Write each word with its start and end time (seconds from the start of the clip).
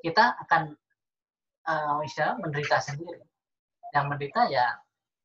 kita 0.00 0.36
akan 0.46 0.74
uh, 1.68 2.00
menderita 2.40 2.80
sendiri. 2.80 3.22
Yang 3.90 4.04
menderita 4.06 4.40
ya 4.48 4.66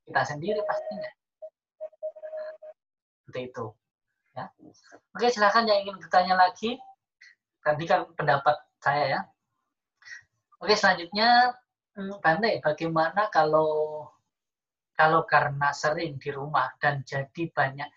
kita 0.05 0.21
sendiri 0.23 0.61
pastinya. 0.63 1.11
Seperti 3.25 3.41
itu. 3.49 3.65
Ya. 4.35 4.46
Oke, 5.15 5.27
silakan 5.31 5.65
yang 5.65 5.88
ingin 5.88 5.97
bertanya 5.97 6.35
lagi. 6.38 6.77
Tadi 7.65 7.83
kan 7.89 8.05
pendapat 8.13 8.61
saya 8.77 9.03
ya. 9.17 9.21
Oke, 10.61 10.78
selanjutnya 10.78 11.57
hmm, 11.98 12.21
Bante, 12.21 12.62
bagaimana 12.62 13.28
kalau 13.34 14.05
kalau 14.96 15.28
karena 15.28 15.76
sering 15.76 16.16
di 16.16 16.32
rumah 16.32 16.71
dan 16.80 17.04
jadi 17.04 17.52
banyak 17.52 17.89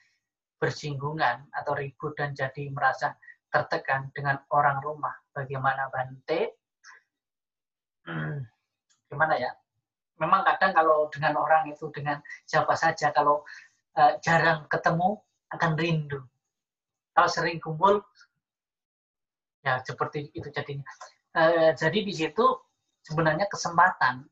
bersinggungan 0.59 1.47
atau 1.55 1.79
ribut 1.79 2.19
dan 2.19 2.35
jadi 2.35 2.67
merasa 2.75 3.15
tertekan 3.49 4.11
dengan 4.11 4.43
orang 4.51 4.83
rumah, 4.83 5.15
bagaimana 5.31 5.87
Bante? 5.95 6.58
Hmm, 8.09 8.41
gimana 9.13 9.37
ya? 9.37 9.53
Memang 10.17 10.43
kadang 10.49 10.73
kalau 10.73 11.13
dengan 11.13 11.37
orang 11.37 11.69
itu 11.69 11.93
dengan 11.93 12.19
siapa 12.49 12.73
saja 12.73 13.13
kalau 13.13 13.45
uh, 14.01 14.17
jarang 14.25 14.65
ketemu 14.73 15.21
akan 15.53 15.73
rindu. 15.77 16.25
Kalau 17.13 17.29
sering 17.29 17.61
kumpul 17.61 18.01
ya 19.61 19.85
seperti 19.85 20.33
itu 20.33 20.49
jadinya. 20.49 20.89
Uh, 21.37 21.77
jadi 21.77 22.01
di 22.01 22.15
situ 22.17 22.45
sebenarnya 23.05 23.45
kesempatan 23.47 24.25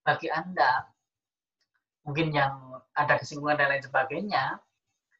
bagi 0.00 0.32
Anda 0.32 0.88
mungkin 2.04 2.32
yang 2.32 2.80
ada 2.94 3.18
kesinggungan 3.18 3.58
dan 3.58 3.68
lain 3.72 3.82
sebagainya, 3.82 4.60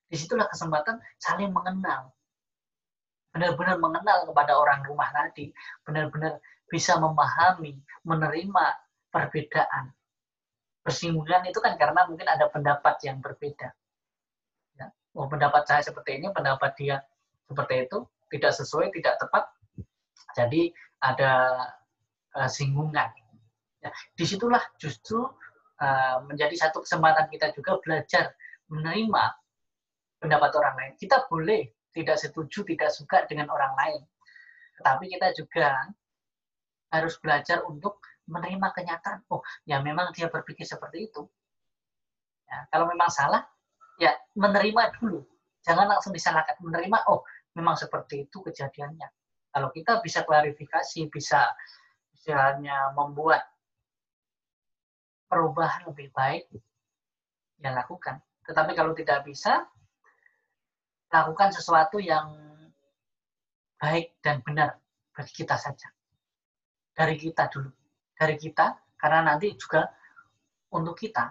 di 0.07 0.17
situlah 0.21 0.47
kesempatan 0.47 1.01
saling 1.19 1.51
mengenal. 1.51 2.13
Benar-benar 3.35 3.83
mengenal 3.83 4.31
kepada 4.31 4.55
orang 4.55 4.87
rumah 4.87 5.11
tadi, 5.11 5.51
benar-benar 5.83 6.39
bisa 6.71 6.95
memahami, 7.03 7.83
menerima 8.07 8.67
perbedaan. 9.11 9.91
Persinggungan 10.87 11.51
itu 11.51 11.59
kan 11.59 11.75
karena 11.75 12.07
mungkin 12.07 12.31
ada 12.31 12.47
pendapat 12.47 12.95
yang 13.03 13.19
berbeda. 13.19 13.75
Ya. 14.79 14.87
Oh, 15.19 15.27
pendapat 15.27 15.67
saya 15.67 15.83
seperti 15.83 16.23
ini, 16.23 16.31
pendapat 16.31 16.79
dia 16.79 17.03
seperti 17.51 17.91
itu, 17.91 18.07
tidak 18.31 18.53
sesuai, 18.55 18.95
tidak 18.95 19.19
tepat. 19.19 19.51
Jadi 20.39 20.71
ada 21.03 21.33
uh, 22.39 22.51
singgungan. 22.51 23.11
Ya, 23.83 23.91
di 24.17 24.25
situlah 24.25 24.63
justru 24.81 25.21
uh, 25.81 26.17
menjadi 26.25 26.57
satu 26.57 26.87
kesempatan 26.87 27.29
kita 27.29 27.53
juga 27.53 27.77
belajar 27.85 28.33
menerima 28.73 29.25
pendapat 30.23 30.51
orang 30.57 30.75
lain. 30.81 30.93
Kita 30.97 31.29
boleh 31.29 31.69
tidak 31.95 32.19
setuju, 32.19 32.67
tidak 32.67 32.91
suka 32.91 33.25
dengan 33.31 33.49
orang 33.49 33.73
lain. 33.79 34.03
Tetapi 34.83 35.05
kita 35.07 35.31
juga 35.39 35.95
harus 36.91 37.15
belajar 37.23 37.63
untuk 37.65 38.03
menerima 38.27 38.69
kenyataan. 38.75 39.23
Oh, 39.31 39.41
ya 39.65 39.79
memang 39.79 40.11
dia 40.11 40.27
berpikir 40.27 40.67
seperti 40.67 41.09
itu. 41.09 41.23
Ya, 42.51 42.67
kalau 42.75 42.91
memang 42.91 43.09
salah, 43.09 43.47
ya 44.03 44.11
menerima 44.35 44.99
dulu. 44.99 45.23
Jangan 45.65 45.87
langsung 45.97 46.13
disalahkan. 46.13 46.59
Menerima, 46.61 47.07
oh 47.09 47.23
memang 47.55 47.79
seperti 47.79 48.27
itu 48.29 48.43
kejadiannya. 48.43 49.09
Kalau 49.55 49.71
kita 49.71 50.03
bisa 50.03 50.27
klarifikasi, 50.27 51.07
bisa 51.09 51.47
misalnya 52.11 52.91
membuat 52.99 53.47
perubahan 55.31 55.87
lebih 55.87 56.11
baik, 56.11 56.51
ya 57.63 57.71
lakukan. 57.71 58.19
Tetapi 58.45 58.75
kalau 58.77 58.93
tidak 58.93 59.25
bisa, 59.25 59.65
lakukan 61.15 61.55
sesuatu 61.55 62.03
yang 62.03 62.35
baik 63.79 64.19
dan 64.19 64.43
benar 64.43 64.75
bagi 65.15 65.31
kita 65.31 65.55
saja. 65.55 65.87
Dari 66.91 67.15
kita 67.15 67.47
dulu. 67.47 67.71
Dari 68.19 68.35
kita, 68.35 68.75
karena 68.99 69.35
nanti 69.35 69.55
juga 69.55 69.87
untuk 70.75 70.99
kita. 70.99 71.31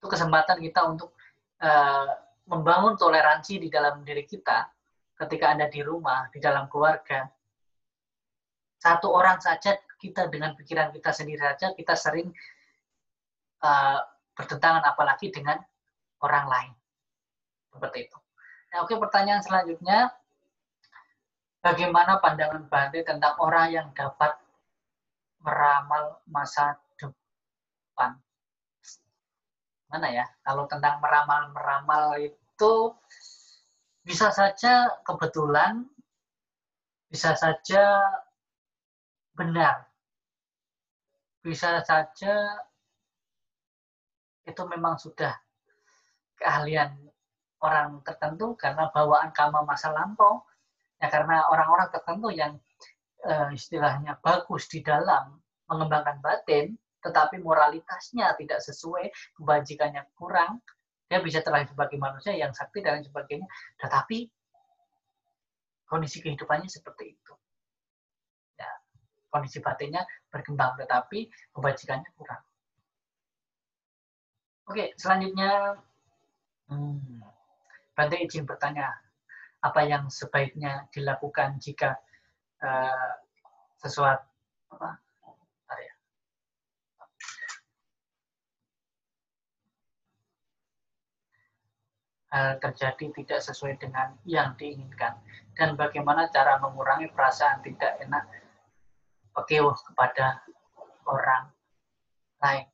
Itu 0.00 0.06
kesempatan 0.08 0.60
kita 0.60 0.84
untuk 0.84 1.16
uh, 1.64 2.12
membangun 2.44 3.00
toleransi 3.00 3.56
di 3.56 3.68
dalam 3.72 4.04
diri 4.04 4.28
kita 4.28 4.68
ketika 5.16 5.56
Anda 5.56 5.72
di 5.72 5.80
rumah, 5.80 6.28
di 6.28 6.40
dalam 6.40 6.68
keluarga. 6.68 7.24
Satu 8.76 9.08
orang 9.16 9.40
saja 9.40 9.80
kita 9.96 10.28
dengan 10.28 10.52
pikiran 10.52 10.92
kita 10.92 11.08
sendiri 11.08 11.40
saja, 11.40 11.72
kita 11.72 11.96
sering 11.96 12.28
uh, 13.64 14.00
bertentangan 14.36 14.84
apalagi 14.84 15.32
dengan 15.32 15.56
orang 16.20 16.44
lain. 16.52 16.72
Seperti 17.72 17.98
itu. 18.08 18.23
Nah, 18.74 18.82
oke, 18.82 18.98
pertanyaan 18.98 19.38
selanjutnya, 19.38 20.10
bagaimana 21.62 22.18
pandangan 22.18 22.66
Bante 22.66 23.06
tentang 23.06 23.38
orang 23.38 23.70
yang 23.70 23.88
dapat 23.94 24.34
meramal 25.38 26.18
masa 26.26 26.74
depan? 26.98 28.18
Mana 29.86 30.10
ya? 30.10 30.26
Kalau 30.42 30.66
tentang 30.66 30.98
meramal-meramal 30.98 32.18
itu 32.18 32.74
bisa 34.02 34.34
saja 34.34 34.90
kebetulan, 35.06 35.86
bisa 37.06 37.38
saja 37.38 38.02
benar, 39.38 39.86
bisa 41.46 41.78
saja 41.86 42.58
itu 44.42 44.62
memang 44.66 44.98
sudah 44.98 45.30
keahlian 46.42 47.13
orang 47.64 48.04
tertentu 48.04 48.52
karena 48.60 48.92
bawaan 48.92 49.32
kama 49.32 49.64
masa 49.64 49.88
lampau. 49.96 50.44
Ya 51.00 51.08
karena 51.08 51.48
orang-orang 51.48 51.88
tertentu 51.88 52.28
yang 52.28 52.60
uh, 53.24 53.48
istilahnya 53.50 54.20
bagus 54.20 54.68
di 54.68 54.84
dalam 54.84 55.40
mengembangkan 55.68 56.20
batin 56.20 56.76
tetapi 57.04 57.36
moralitasnya 57.44 58.32
tidak 58.40 58.64
sesuai 58.64 59.12
kebajikannya 59.36 60.08
kurang 60.16 60.60
dia 61.04 61.20
bisa 61.20 61.44
terlahir 61.44 61.68
sebagai 61.68 62.00
manusia 62.00 62.32
yang 62.32 62.50
sakti 62.56 62.80
dan 62.80 63.04
sebagainya. 63.04 63.44
Tetapi 63.76 64.24
kondisi 65.84 66.24
kehidupannya 66.24 66.66
seperti 66.66 67.12
itu. 67.12 67.32
Ya, 68.56 68.70
kondisi 69.28 69.60
batinnya 69.60 70.08
berkembang 70.32 70.80
tetapi 70.80 71.28
kebajikannya 71.52 72.08
kurang. 72.16 72.42
Oke 74.64 74.96
selanjutnya 74.96 75.76
hmm, 76.72 77.20
Bante 77.94 78.18
izin 78.18 78.42
bertanya, 78.42 78.90
apa 79.62 79.80
yang 79.86 80.10
sebaiknya 80.10 80.90
dilakukan 80.90 81.62
jika 81.62 81.94
uh, 82.60 83.14
sesuatu 83.78 84.26
apa? 84.74 84.98
Ya. 85.78 85.94
Hal 92.34 92.58
terjadi 92.58 93.14
tidak 93.14 93.40
sesuai 93.46 93.78
dengan 93.78 94.18
yang 94.26 94.58
diinginkan 94.58 95.14
dan 95.54 95.78
bagaimana 95.78 96.26
cara 96.34 96.58
mengurangi 96.58 97.06
perasaan 97.14 97.62
tidak 97.62 97.94
enak 98.02 98.26
pekewuh 99.38 99.78
kepada 99.86 100.42
orang 101.06 101.54
lain. 102.42 102.66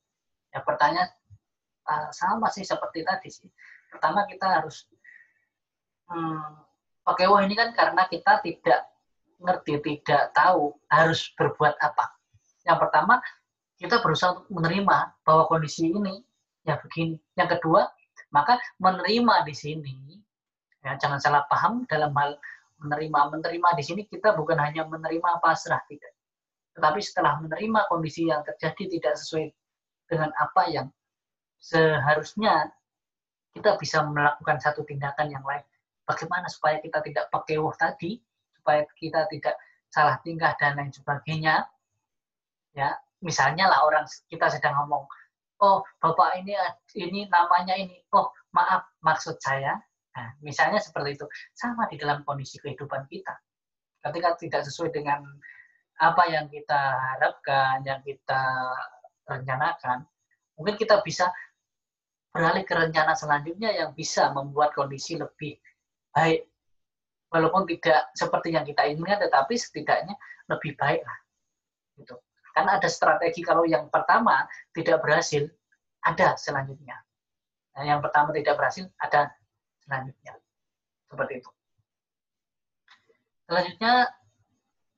Ya 0.51 0.65
pertanyaan 0.65 1.13
uh, 1.87 2.09
sama 2.11 2.49
sih 2.49 2.65
seperti 2.65 3.05
tadi 3.05 3.29
sih. 3.29 3.51
Pertama 3.93 4.25
kita 4.25 4.49
harus 4.61 4.89
hmm, 6.11 6.43
oke 7.07 7.25
wah 7.31 7.41
ini 7.47 7.55
kan 7.55 7.73
karena 7.73 8.05
kita 8.11 8.43
tidak 8.43 8.91
ngerti, 9.41 9.81
tidak 9.81 10.31
tahu 10.37 10.77
harus 10.93 11.33
berbuat 11.35 11.75
apa. 11.81 12.13
Yang 12.69 12.79
pertama, 12.87 13.15
kita 13.81 14.05
berusaha 14.05 14.37
untuk 14.37 14.53
menerima 14.53 15.17
bahwa 15.25 15.49
kondisi 15.49 15.89
ini 15.89 16.21
ya 16.69 16.77
begini. 16.77 17.17
Yang 17.41 17.59
kedua, 17.59 17.89
maka 18.31 18.61
menerima 18.77 19.49
di 19.49 19.55
sini, 19.57 19.97
ya 20.85 21.01
jangan 21.01 21.19
salah 21.19 21.49
paham 21.49 21.89
dalam 21.89 22.13
hal 22.13 22.37
menerima. 22.85 23.41
Menerima 23.41 23.69
di 23.81 23.85
sini 23.85 24.03
kita 24.05 24.37
bukan 24.37 24.61
hanya 24.61 24.85
menerima 24.85 25.41
pasrah, 25.41 25.81
tidak. 25.89 26.13
Tetapi 26.77 27.01
setelah 27.01 27.41
menerima 27.41 27.89
kondisi 27.89 28.29
yang 28.29 28.45
terjadi 28.45 29.01
tidak 29.01 29.15
sesuai 29.17 29.49
dengan 30.07 30.31
apa 30.37 30.63
yang 30.69 30.87
seharusnya 31.61 32.73
kita 33.53 33.77
bisa 33.77 34.01
melakukan 34.07 34.63
satu 34.63 34.87
tindakan 34.87 35.29
yang 35.29 35.45
lain 35.45 35.65
bagaimana 36.11 36.51
supaya 36.51 36.83
kita 36.83 36.99
tidak 37.07 37.31
pakai 37.31 37.63
wah 37.63 37.75
tadi, 37.79 38.19
supaya 38.59 38.83
kita 38.99 39.31
tidak 39.31 39.55
salah 39.95 40.19
tingkah 40.27 40.59
dan 40.59 40.75
lain 40.75 40.91
sebagainya. 40.91 41.63
Ya, 42.75 42.99
misalnya 43.23 43.71
lah 43.71 43.87
orang 43.87 44.07
kita 44.27 44.51
sedang 44.51 44.75
ngomong, 44.83 45.07
oh 45.63 45.87
bapak 46.03 46.43
ini 46.43 46.59
ini 46.99 47.31
namanya 47.31 47.79
ini, 47.79 48.03
oh 48.11 48.35
maaf 48.51 48.91
maksud 49.07 49.39
saya. 49.39 49.79
Nah, 50.11 50.35
misalnya 50.43 50.83
seperti 50.83 51.15
itu, 51.15 51.27
sama 51.55 51.87
di 51.87 51.95
dalam 51.95 52.27
kondisi 52.27 52.59
kehidupan 52.59 53.07
kita. 53.07 53.39
Ketika 54.03 54.35
tidak 54.43 54.67
sesuai 54.67 54.91
dengan 54.91 55.23
apa 56.03 56.27
yang 56.27 56.51
kita 56.51 56.81
harapkan, 57.15 57.87
yang 57.87 58.03
kita 58.03 58.43
rencanakan, 59.29 60.03
mungkin 60.59 60.75
kita 60.75 60.99
bisa 61.07 61.31
beralih 62.35 62.63
ke 62.67 62.75
rencana 62.75 63.15
selanjutnya 63.15 63.71
yang 63.75 63.91
bisa 63.95 64.31
membuat 64.35 64.75
kondisi 64.75 65.19
lebih 65.19 65.59
baik 66.15 66.47
walaupun 67.31 67.67
tidak 67.71 68.11
seperti 68.15 68.55
yang 68.55 68.67
kita 68.67 68.87
inginkan 68.91 69.23
tetapi 69.23 69.55
setidaknya 69.55 70.15
lebih 70.51 70.75
baik 70.75 71.03
lah 71.07 71.19
Gitu. 72.01 72.17
Karena 72.57 72.81
ada 72.81 72.89
strategi 72.89 73.45
kalau 73.45 73.69
yang 73.69 73.93
pertama 73.93 74.49
tidak 74.73 75.05
berhasil, 75.05 75.45
ada 76.01 76.35
selanjutnya. 76.41 76.97
Nah, 77.77 77.85
yang 77.85 78.01
pertama 78.01 78.33
tidak 78.33 78.57
berhasil, 78.57 78.89
ada 78.99 79.31
selanjutnya. 79.85 80.35
Seperti 81.07 81.33
itu. 81.45 81.51
Selanjutnya, 83.47 83.93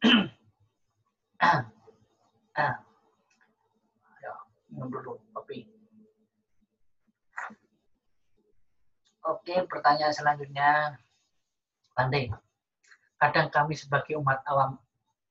ah, 1.47 1.61
ah, 2.57 2.75
ya, 4.23 4.33
Oke, 9.33 9.65
pertanyaan 9.65 10.13
selanjutnya, 10.13 11.01
Pandai. 11.97 12.29
Kadang 13.17 13.49
kami 13.49 13.73
sebagai 13.73 14.21
umat 14.21 14.45
awam 14.45 14.77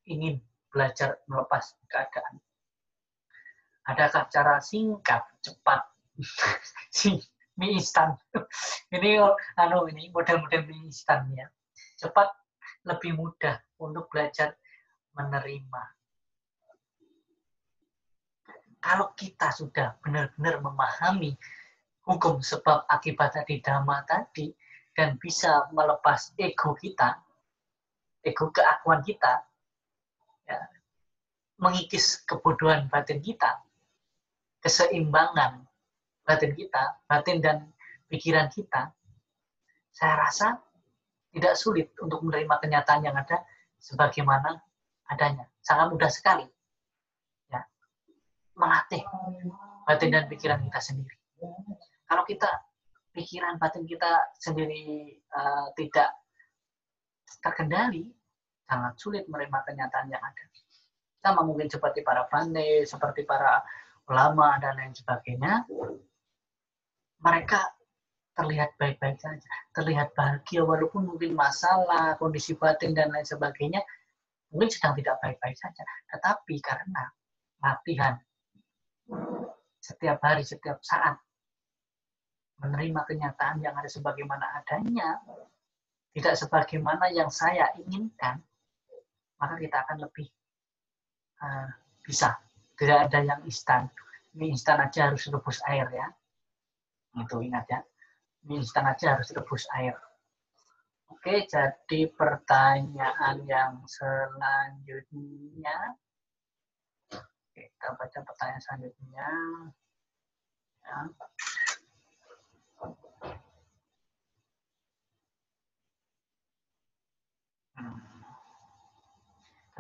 ingin 0.09 0.42
belajar 0.74 1.21
melepas 1.30 1.77
keadaan. 1.86 2.42
Adakah 3.86 4.25
cara 4.33 4.57
singkat, 4.57 5.21
cepat, 5.45 5.86
mie 7.62 7.77
instan? 7.77 8.18
ini 8.95 9.21
anu 9.62 9.86
ini 9.86 10.09
model-model 10.09 10.65
mie 10.65 10.89
instan 10.89 11.30
ya. 11.38 11.45
Cepat, 12.01 12.33
lebih 12.89 13.13
mudah 13.13 13.62
untuk 13.77 14.09
belajar 14.09 14.57
menerima. 15.13 15.83
Kalau 18.81 19.13
kita 19.13 19.53
sudah 19.53 19.94
benar-benar 20.01 20.57
memahami 20.57 21.38
hukum 22.06 22.42
sebab 22.42 22.86
akibat 22.89 23.38
tadi 23.38 23.62
dhamma 23.62 24.03
tadi 24.09 24.50
dan 24.98 25.15
bisa 25.21 25.69
melepas 25.71 26.33
ego 26.36 26.75
kita, 26.75 27.21
ego 28.25 28.51
keakuan 28.51 29.00
kita, 29.06 29.45
ya, 30.50 30.59
mengikis 31.62 32.25
kebodohan 32.27 32.89
batin 32.92 33.21
kita, 33.21 33.62
keseimbangan 34.59 35.63
batin 36.25 36.53
kita, 36.57 37.00
batin 37.07 37.38
dan 37.39 37.57
pikiran 38.12 38.51
kita, 38.51 38.92
saya 39.95 40.13
rasa 40.19 40.48
tidak 41.31 41.56
sulit 41.56 41.95
untuk 42.03 42.25
menerima 42.27 42.59
kenyataan 42.59 43.07
yang 43.07 43.15
ada 43.15 43.45
sebagaimana 43.80 44.59
adanya. 45.07 45.48
Sangat 45.63 45.88
mudah 45.92 46.12
sekali. 46.12 46.44
Ya. 47.48 47.63
Melatih 48.56 49.03
batin 49.88 50.09
dan 50.12 50.27
pikiran 50.27 50.59
kita 50.68 50.80
sendiri. 50.80 51.15
Kalau 52.12 52.28
kita 52.28 52.52
pikiran 53.16 53.56
batin 53.56 53.88
kita 53.88 54.36
sendiri 54.36 55.16
uh, 55.31 55.72
tidak 55.80 56.12
terkendali, 57.40 58.12
sangat 58.68 59.00
sulit 59.00 59.24
menerima 59.31 59.63
kenyataan 59.63 60.12
yang 60.12 60.19
ada. 60.19 60.44
Sama 61.24 61.48
mungkin 61.48 61.72
seperti 61.72 62.04
para 62.04 62.28
pandai, 62.28 62.84
seperti 62.84 63.24
para 63.24 63.63
ulama, 64.12 64.60
dan 64.60 64.75
lain 64.75 64.92
sebagainya. 64.92 65.63
Mereka 67.24 67.60
terlihat 68.36 68.75
baik-baik 68.75 69.16
saja, 69.22 69.52
terlihat 69.72 70.12
bahagia 70.12 70.68
walaupun 70.68 71.08
mungkin 71.16 71.31
masalah, 71.31 72.19
kondisi 72.19 72.60
batin 72.60 72.92
dan 72.92 73.08
lain 73.16 73.24
sebagainya 73.24 73.80
mungkin 74.52 74.68
sedang 74.68 75.00
tidak 75.00 75.16
baik-baik 75.24 75.56
saja. 75.56 75.84
Tetapi 76.12 76.56
karena 76.60 77.08
latihan 77.63 78.19
setiap 79.80 80.19
hari, 80.19 80.44
setiap 80.44 80.84
saat 80.84 81.16
menerima 82.62 83.02
kenyataan 83.10 83.58
yang 83.66 83.74
ada 83.74 83.90
sebagaimana 83.90 84.46
adanya, 84.62 85.18
tidak 86.13 86.36
sebagaimana 86.38 87.10
yang 87.10 87.34
saya 87.34 87.74
inginkan, 87.81 88.38
maka 89.42 89.58
kita 89.58 89.81
akan 89.88 89.98
lebih 90.06 90.30
uh, 91.42 91.68
bisa. 92.06 92.38
Tidak 92.78 92.98
ada 93.10 93.19
yang 93.22 93.42
instan. 93.46 93.90
Ini 94.38 94.54
instan 94.54 94.81
aja 94.81 95.10
harus 95.10 95.30
rebus 95.30 95.62
air 95.69 95.86
ya. 95.94 96.08
Itu 97.18 97.42
ingat 97.42 97.66
ya. 97.69 97.81
Ini 98.46 98.62
instan 98.62 98.90
aja 98.90 99.18
harus 99.18 99.30
rebus 99.34 99.69
air. 99.78 99.94
Oke, 101.12 101.46
jadi 101.46 102.10
pertanyaan 102.10 103.46
yang 103.46 103.86
selanjutnya. 103.86 105.78
Kita 107.54 107.88
baca 107.94 108.19
pertanyaan 108.25 108.63
selanjutnya. 108.63 109.30
Ya. 110.81 110.98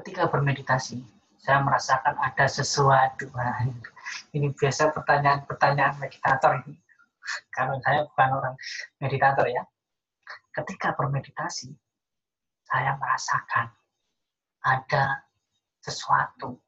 Ketika 0.01 0.25
bermeditasi, 0.31 1.05
saya 1.41 1.61
merasakan 1.61 2.17
ada 2.21 2.45
sesuatu. 2.45 3.29
Ini 4.33 4.53
biasa 4.53 4.93
pertanyaan-pertanyaan 4.93 5.97
meditator 5.97 6.61
ini. 6.65 6.77
Karena 7.55 7.77
saya 7.81 8.05
bukan 8.09 8.29
orang 8.33 8.55
meditator 9.01 9.45
ya. 9.49 9.61
Ketika 10.51 10.97
bermeditasi, 10.97 11.69
saya 12.65 12.97
merasakan 12.97 13.73
ada 14.61 15.25
sesuatu. 15.81 16.61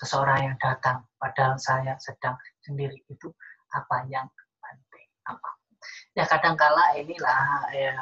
Seseorang 0.00 0.52
yang 0.52 0.56
datang, 0.56 1.04
padahal 1.20 1.60
saya 1.60 1.92
sedang 2.00 2.36
sendiri 2.64 3.04
itu 3.12 3.28
apa 3.76 4.08
yang 4.08 4.24
penting. 4.64 5.08
Apa? 5.28 5.50
Ya 6.16 6.24
kadang-kala 6.24 6.96
inilah 6.96 7.68
ya, 7.72 7.96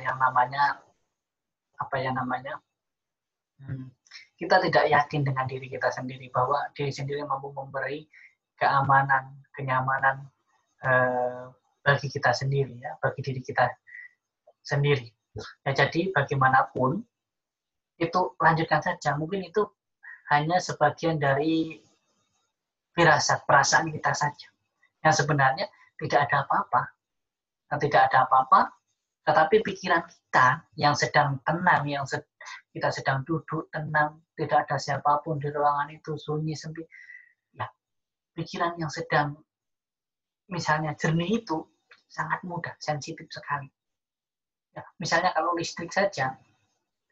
yang 0.00 0.16
namanya 0.16 0.80
apa 1.80 1.96
ya 1.98 2.10
namanya 2.14 2.60
Hmm. 3.62 3.90
Kita 4.34 4.58
tidak 4.58 4.84
yakin 4.90 5.22
dengan 5.22 5.46
diri 5.46 5.70
kita 5.70 5.88
sendiri 5.94 6.26
bahwa 6.34 6.66
diri 6.74 6.90
sendiri 6.90 7.22
mampu 7.22 7.54
memberi 7.54 8.04
keamanan, 8.58 9.38
kenyamanan 9.54 10.26
eh, 10.82 11.46
bagi 11.84 12.08
kita 12.10 12.34
sendiri 12.34 12.74
ya, 12.82 12.98
bagi 12.98 13.20
diri 13.22 13.40
kita 13.40 13.70
sendiri. 14.64 15.06
Ya, 15.66 15.70
jadi 15.74 16.10
bagaimanapun 16.14 17.02
itu 17.98 18.20
lanjutkan 18.38 18.82
saja. 18.82 19.14
Mungkin 19.14 19.46
itu 19.46 19.66
hanya 20.30 20.58
sebagian 20.58 21.18
dari 21.18 21.78
firasat 22.94 23.46
perasaan 23.46 23.90
kita 23.90 24.14
saja. 24.14 24.48
Yang 25.02 25.24
sebenarnya 25.24 25.66
tidak 25.98 26.26
ada 26.30 26.46
apa-apa. 26.46 26.82
Yang 27.70 27.78
tidak 27.90 28.00
ada 28.10 28.18
apa-apa, 28.26 28.60
tetapi 29.24 29.64
pikiran 29.64 30.04
kita 30.04 30.68
yang 30.76 30.92
sedang 30.92 31.40
tenang, 31.48 31.88
yang 31.88 32.04
kita 32.76 32.92
sedang 32.92 33.24
duduk 33.24 33.72
tenang, 33.72 34.20
tidak 34.36 34.68
ada 34.68 34.76
siapa 34.76 35.24
pun 35.24 35.40
di 35.40 35.48
ruangan 35.48 35.88
itu, 35.96 36.12
sunyi, 36.20 36.52
sempit. 36.52 36.84
Ya, 37.56 37.64
pikiran 38.36 38.76
yang 38.76 38.92
sedang 38.92 39.40
misalnya 40.52 40.92
jernih 40.92 41.40
itu 41.40 41.64
sangat 42.04 42.44
mudah, 42.44 42.76
sensitif 42.76 43.24
sekali. 43.32 43.72
Ya, 44.76 44.84
misalnya 45.00 45.32
kalau 45.32 45.56
listrik 45.56 45.88
saja, 45.88 46.36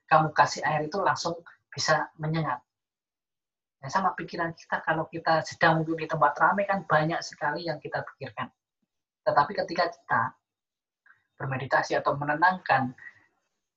kamu 0.04 0.36
kasih 0.36 0.60
air 0.68 0.92
itu 0.92 1.00
langsung 1.00 1.40
bisa 1.72 2.12
menyengat. 2.20 2.60
Ya, 3.80 3.88
sama 3.88 4.12
pikiran 4.12 4.52
kita 4.52 4.84
kalau 4.84 5.08
kita 5.08 5.40
sedang 5.48 5.80
duduk 5.80 6.04
di 6.04 6.06
tempat 6.12 6.36
ramai 6.36 6.68
kan 6.68 6.84
banyak 6.84 7.24
sekali 7.24 7.64
yang 7.64 7.80
kita 7.80 8.04
pikirkan. 8.04 8.52
Tetapi 9.24 9.52
ketika 9.64 9.88
kita 9.88 10.20
bermeditasi 11.36 11.98
atau 11.98 12.14
menenangkan 12.16 12.94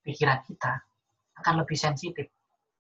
pikiran 0.06 0.42
kita, 0.46 0.82
akan 1.42 1.66
lebih 1.66 1.78
sensitif. 1.78 2.30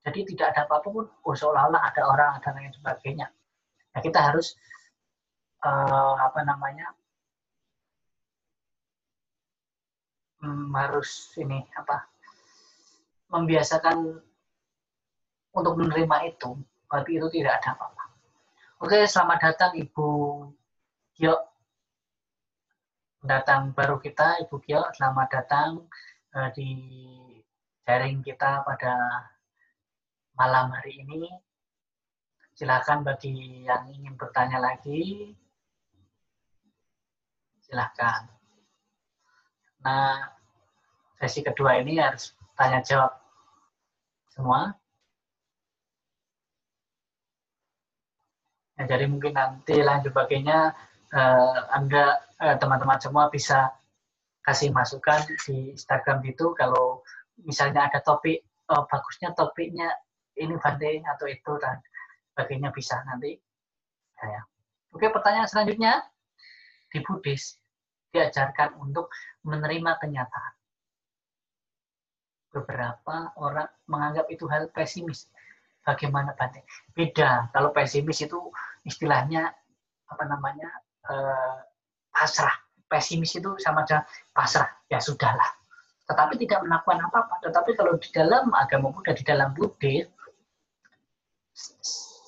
Jadi 0.06 0.36
tidak 0.36 0.54
ada 0.54 0.70
apa-apa 0.70 0.88
pun, 0.94 1.06
oh, 1.10 1.36
seolah-olah 1.36 1.82
ada 1.82 2.02
orang, 2.06 2.32
ada 2.38 2.54
lain 2.54 2.70
sebagainya. 2.70 3.28
Nah, 3.96 4.02
kita 4.04 4.22
harus 4.22 4.54
uh, 5.66 6.14
apa 6.22 6.46
namanya 6.46 6.94
hmm, 10.46 10.70
harus 10.78 11.34
ini 11.42 11.66
apa 11.74 12.06
membiasakan 13.34 14.22
untuk 15.56 15.74
menerima 15.80 16.18
itu, 16.30 16.60
berarti 16.86 17.12
itu 17.18 17.28
tidak 17.34 17.64
ada 17.64 17.74
apa-apa. 17.74 18.04
Oke, 18.84 19.08
selamat 19.08 19.40
datang 19.42 19.72
Ibu 19.80 20.08
Gio. 21.16 21.55
Datang 23.26 23.74
baru 23.74 23.98
kita, 23.98 24.38
Ibu 24.46 24.62
Gio. 24.62 24.86
Selamat 24.94 25.26
datang 25.34 25.90
uh, 26.38 26.50
di 26.54 26.78
sharing 27.82 28.22
kita 28.22 28.62
pada 28.62 28.94
malam 30.38 30.70
hari 30.70 31.02
ini. 31.02 31.34
Silakan 32.54 33.02
bagi 33.02 33.66
yang 33.66 33.90
ingin 33.90 34.14
bertanya 34.14 34.62
lagi, 34.62 35.34
silakan. 37.66 38.30
Nah, 39.82 40.30
sesi 41.18 41.42
kedua 41.42 41.82
ini 41.82 41.98
harus 41.98 42.30
tanya 42.54 42.86
jawab 42.86 43.10
semua. 44.30 44.78
Ya, 48.78 48.86
jadi 48.86 49.10
mungkin 49.10 49.34
nanti 49.34 49.82
lanjut 49.82 50.14
bagiannya 50.14 50.94
eh, 51.16 51.60
Anda 51.72 52.20
eh, 52.44 52.56
teman-teman 52.60 53.00
semua 53.00 53.32
bisa 53.32 53.72
kasih 54.46 54.70
masukan 54.70 55.26
di 55.48 55.74
Instagram 55.74 56.22
itu 56.28 56.54
kalau 56.54 57.02
misalnya 57.42 57.90
ada 57.90 58.00
topik 58.04 58.46
oh, 58.70 58.86
bagusnya 58.86 59.34
topiknya 59.34 59.90
ini 60.38 60.54
banding 60.60 61.02
atau 61.08 61.26
itu 61.26 61.52
dan 61.58 61.80
sebagainya 62.36 62.70
bisa 62.76 63.00
nanti 63.08 63.40
saya. 64.20 64.44
Oke, 64.92 65.12
pertanyaan 65.12 65.48
selanjutnya 65.48 66.04
di 66.92 67.00
Buddhis 67.04 67.60
diajarkan 68.16 68.80
untuk 68.80 69.12
menerima 69.44 70.00
kenyataan. 70.00 70.54
Beberapa 72.56 73.36
orang 73.36 73.68
menganggap 73.92 74.32
itu 74.32 74.48
hal 74.48 74.72
pesimis. 74.72 75.28
Bagaimana 75.84 76.32
Bante? 76.34 76.64
Beda. 76.96 77.52
Kalau 77.52 77.76
pesimis 77.76 78.24
itu 78.24 78.40
istilahnya 78.88 79.52
apa 80.08 80.24
namanya 80.24 80.72
eh, 81.10 81.56
pasrah. 82.14 82.56
Pesimis 82.86 83.34
itu 83.36 83.58
sama 83.58 83.82
aja 83.84 84.06
pasrah. 84.32 84.70
Ya 84.88 85.02
sudahlah. 85.02 85.50
Tetapi 86.06 86.38
tidak 86.38 86.62
melakukan 86.64 87.02
apa-apa. 87.10 87.42
Tetapi 87.42 87.72
kalau 87.74 87.98
di 87.98 88.10
dalam 88.14 88.54
agama 88.54 88.94
Buddha, 88.94 89.18
di 89.18 89.26
dalam 89.26 89.58
Buddhis, 89.58 90.06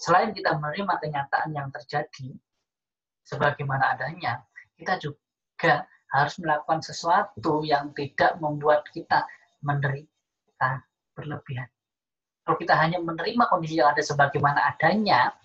selain 0.01 0.33
kita 0.33 0.57
menerima 0.57 0.97
kenyataan 0.97 1.53
yang 1.53 1.69
terjadi 1.69 2.33
sebagaimana 3.27 3.93
adanya, 3.93 4.41
kita 4.79 4.97
juga 4.97 5.85
harus 6.07 6.39
melakukan 6.39 6.79
sesuatu 6.79 7.61
yang 7.67 7.91
tidak 7.91 8.39
membuat 8.39 8.87
kita 8.95 9.27
menderita 9.61 10.87
berlebihan. 11.11 11.67
Kalau 12.47 12.55
kita 12.55 12.79
hanya 12.79 13.03
menerima 13.03 13.51
kondisi 13.51 13.83
yang 13.83 13.91
ada 13.91 13.99
sebagaimana 13.99 14.71
adanya, 14.71 15.35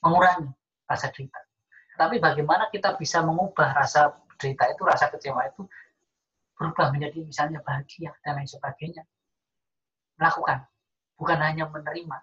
mengurangi 0.00 0.48
rasa 0.88 1.12
derita. 1.12 1.36
Tapi 1.98 2.22
bagaimana 2.22 2.70
kita 2.70 2.94
bisa 2.94 3.26
mengubah 3.26 3.74
rasa 3.74 4.14
derita 4.38 4.70
itu, 4.70 4.86
rasa 4.86 5.10
kecewa 5.10 5.50
itu 5.50 5.66
berubah 6.54 6.94
menjadi 6.94 7.26
misalnya 7.26 7.58
bahagia 7.58 8.14
dan 8.22 8.38
lain 8.38 8.46
sebagainya. 8.46 9.02
Melakukan, 10.14 10.62
bukan 11.18 11.38
hanya 11.42 11.66
menerima. 11.66 12.22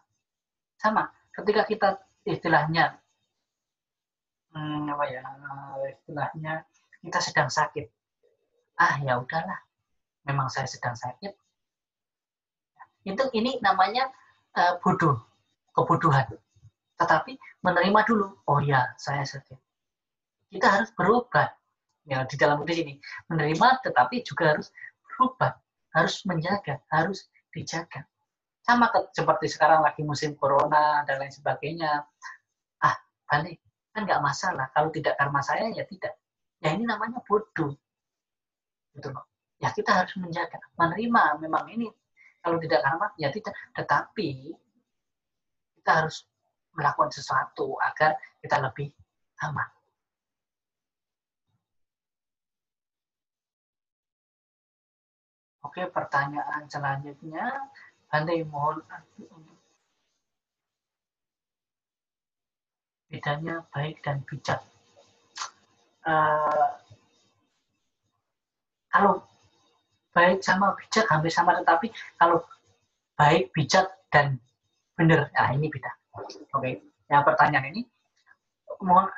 Sama, 0.80 1.12
ketika 1.36 1.68
kita 1.68 1.90
istilahnya 2.24 3.04
hmm, 4.56 4.96
apa 4.96 5.06
ya 5.12 5.24
istilahnya 5.92 6.54
kita 7.04 7.20
sedang 7.20 7.52
sakit. 7.52 7.92
Ah 8.80 8.96
ya 9.04 9.20
udahlah. 9.20 9.60
Memang 10.24 10.48
saya 10.48 10.72
sedang 10.72 10.96
sakit. 10.96 11.36
Itu 13.04 13.28
ini 13.36 13.60
namanya 13.60 14.08
uh, 14.56 14.80
bodoh. 14.80 15.20
Kebodohan. 15.76 16.32
Tetapi 16.96 17.36
menerima 17.60 18.00
dulu 18.08 18.40
oh 18.48 18.60
ya 18.64 18.96
saya 18.96 19.28
sakit 19.28 19.65
kita 20.50 20.68
harus 20.68 20.90
berubah 20.94 21.50
ya 22.06 22.22
di 22.30 22.36
dalam 22.38 22.62
di 22.62 22.74
sini 22.74 22.94
menerima 23.32 23.82
tetapi 23.82 24.22
juga 24.22 24.58
harus 24.58 24.70
berubah 25.02 25.58
harus 25.96 26.22
menjaga 26.28 26.78
harus 26.94 27.26
dijaga 27.50 28.06
sama 28.66 28.90
seperti 29.14 29.46
sekarang 29.46 29.86
lagi 29.86 30.02
musim 30.02 30.34
corona 30.34 31.06
dan 31.06 31.22
lain 31.22 31.30
sebagainya. 31.30 32.02
Ah, 32.82 32.98
balik. 33.30 33.62
Kan 33.94 34.10
nggak 34.10 34.26
masalah. 34.26 34.74
Kalau 34.74 34.90
tidak 34.90 35.14
karma 35.22 35.46
saya, 35.46 35.70
ya 35.70 35.86
tidak. 35.86 36.18
Ya 36.66 36.74
ini 36.74 36.90
namanya 36.90 37.22
bodoh. 37.30 37.78
Gitu 38.98 39.08
loh. 39.14 39.30
Ya 39.62 39.70
kita 39.70 39.94
harus 39.94 40.18
menjaga. 40.18 40.58
Menerima 40.82 41.46
memang 41.46 41.70
ini. 41.70 41.94
Kalau 42.42 42.58
tidak 42.58 42.82
karma, 42.82 43.14
ya 43.22 43.30
tidak. 43.30 43.54
Tetapi 43.78 44.30
kita 45.78 45.92
harus 46.02 46.26
melakukan 46.74 47.14
sesuatu 47.14 47.78
agar 47.86 48.18
kita 48.42 48.66
lebih 48.66 48.90
aman. 49.46 49.70
Oke, 55.76 55.92
pertanyaan 55.92 56.72
selanjutnya 56.72 57.52
andai 58.08 58.48
mohon 58.48 58.80
bedanya 63.12 63.60
baik 63.76 64.00
dan 64.00 64.24
bijak. 64.24 64.64
Uh, 66.08 66.80
kalau 68.88 69.20
baik 70.16 70.40
sama 70.40 70.80
bijak 70.80 71.12
hampir 71.12 71.28
sama, 71.28 71.60
tetapi 71.60 71.92
kalau 72.16 72.40
baik, 73.20 73.52
bijak, 73.52 73.92
dan 74.16 74.40
benar, 74.96 75.28
nah 75.36 75.52
ini 75.52 75.68
beda. 75.68 75.92
Oke, 76.24 76.40
okay. 76.56 76.80
yang 77.12 77.28
pertanyaan 77.28 77.76
ini, 77.76 77.84
mohon 78.80 79.12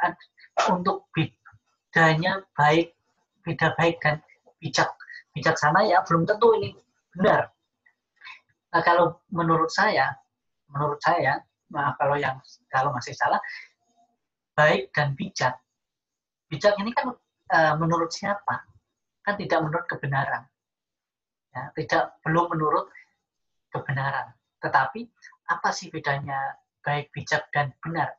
untuk 0.74 1.06
bedanya 1.14 2.42
baik, 2.58 2.98
beda 3.46 3.78
baik 3.78 4.02
dan 4.02 4.26
bijak, 4.58 4.90
bijaksana 5.38 5.86
ya 5.86 6.02
belum 6.02 6.26
tentu 6.26 6.50
ini 6.58 6.74
benar. 7.14 7.54
Nah, 8.74 8.82
kalau 8.82 9.22
menurut 9.30 9.70
saya, 9.70 10.18
menurut 10.70 11.00
saya, 11.00 11.40
nah, 11.72 11.94
kalau 11.96 12.18
yang 12.18 12.42
kalau 12.68 12.90
masih 12.92 13.14
salah, 13.14 13.40
baik 14.58 14.90
dan 14.92 15.14
bijak. 15.14 15.56
Bijak 16.50 16.74
ini 16.82 16.92
kan 16.92 17.14
e, 17.54 17.60
menurut 17.78 18.10
siapa? 18.10 18.66
Kan 19.22 19.38
tidak 19.38 19.62
menurut 19.62 19.86
kebenaran. 19.86 20.44
Ya, 21.54 21.70
tidak 21.78 22.18
belum 22.26 22.54
menurut 22.54 22.90
kebenaran. 23.72 24.34
Tetapi 24.60 25.06
apa 25.48 25.70
sih 25.72 25.94
bedanya 25.94 26.58
baik, 26.84 27.14
bijak 27.14 27.48
dan 27.54 27.72
benar? 27.84 28.14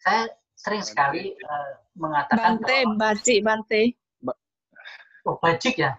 Saya 0.00 0.30
sering 0.54 0.84
sekali 0.86 1.34
e, 1.34 1.52
mengatakan 1.98 2.62
Bante, 2.62 2.78
bahwa, 2.86 2.94
bajik, 2.98 3.38
Bante. 3.44 3.82
Oh, 5.24 5.40
bajik 5.40 5.80
ya? 5.80 5.96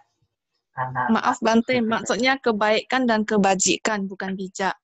Karena 0.75 1.08
Maaf 1.08 1.39
Bante, 1.39 1.79
maksudnya 1.94 2.36
kebaikan 2.36 3.08
dan 3.08 3.24
kebajikan, 3.24 4.12
bukan 4.12 4.36
bijak. 4.36 4.75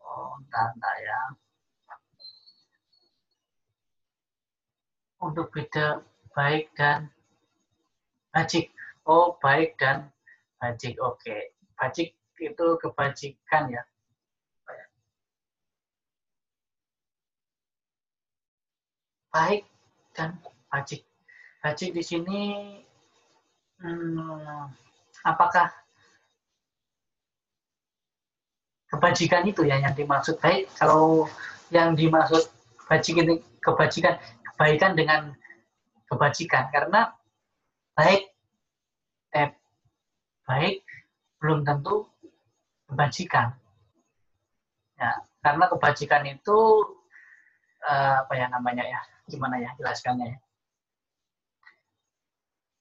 Oh, 0.00 0.40
entah, 0.40 0.72
entah 0.72 0.96
ya. 1.04 1.20
Untuk 5.20 5.52
beda 5.52 6.00
baik 6.32 6.72
dan 6.72 7.12
bajik. 8.32 8.72
Oh, 9.04 9.36
baik 9.44 9.76
dan 9.76 10.08
bajik. 10.56 10.96
Oke. 11.04 11.52
Bajik 11.76 12.16
itu 12.40 12.66
kebajikan 12.80 13.68
ya. 13.68 13.84
Baik 19.28 19.68
dan 20.16 20.40
bajik. 20.72 21.04
Bajik 21.60 21.92
di 21.92 22.00
sini 22.00 22.40
hmm, 23.84 24.85
apakah 25.26 25.74
kebajikan 28.86 29.42
itu 29.50 29.66
ya 29.66 29.82
yang 29.82 29.94
dimaksud? 29.98 30.38
Baik 30.38 30.70
kalau 30.78 31.26
yang 31.74 31.98
dimaksud 31.98 32.46
bajikan 32.86 33.42
kebajikan 33.58 34.14
kebaikan 34.54 34.92
dengan 34.94 35.20
kebajikan. 36.06 36.70
Karena 36.70 37.10
baik 37.98 38.30
eh 39.34 39.50
baik 40.46 40.86
belum 41.42 41.66
tentu 41.66 42.06
kebajikan. 42.86 43.50
Ya 44.96 45.10
karena 45.42 45.66
kebajikan 45.66 46.22
itu 46.30 46.58
eh, 47.82 48.14
apa 48.22 48.32
ya 48.38 48.46
namanya 48.46 48.86
ya? 48.86 49.00
Gimana 49.26 49.58
ya 49.58 49.74
jelaskannya 49.74 50.38
ya? 50.38 50.38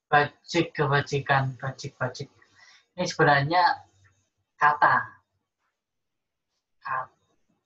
Bajik 0.06 0.70
kebajikan 0.78 1.58
bajik 1.58 1.98
bajik 1.98 2.30
ini 2.96 3.06
sebenarnya 3.08 3.64
kata. 4.56 4.96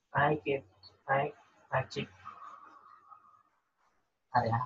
Baik 0.09 0.65
baik 1.05 1.33
bajik 1.69 2.07
ya. 4.33 4.61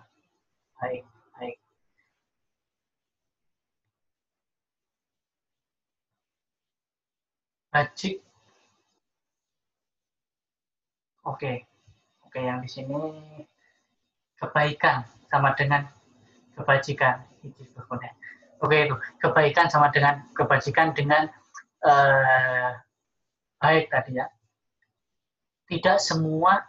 Baik 0.80 1.04
baik. 1.36 1.56
Bajik 7.74 8.16
oke. 11.28 11.54
Oke 12.24 12.40
yang 12.40 12.64
di 12.64 12.70
sini 12.72 12.96
kebaikan 14.40 15.04
sama 15.28 15.52
dengan 15.60 15.84
kebajikan 16.56 17.20
Oke 18.64 18.88
itu 18.88 18.96
kebaikan 19.20 19.68
sama 19.68 19.92
dengan 19.92 20.24
kebajikan 20.32 20.96
dengan 20.96 21.28
uh, 21.84 22.80
baik 23.60 23.92
tadi 23.92 24.16
ya. 24.16 24.32
Tidak 25.68 26.00
semua 26.00 26.64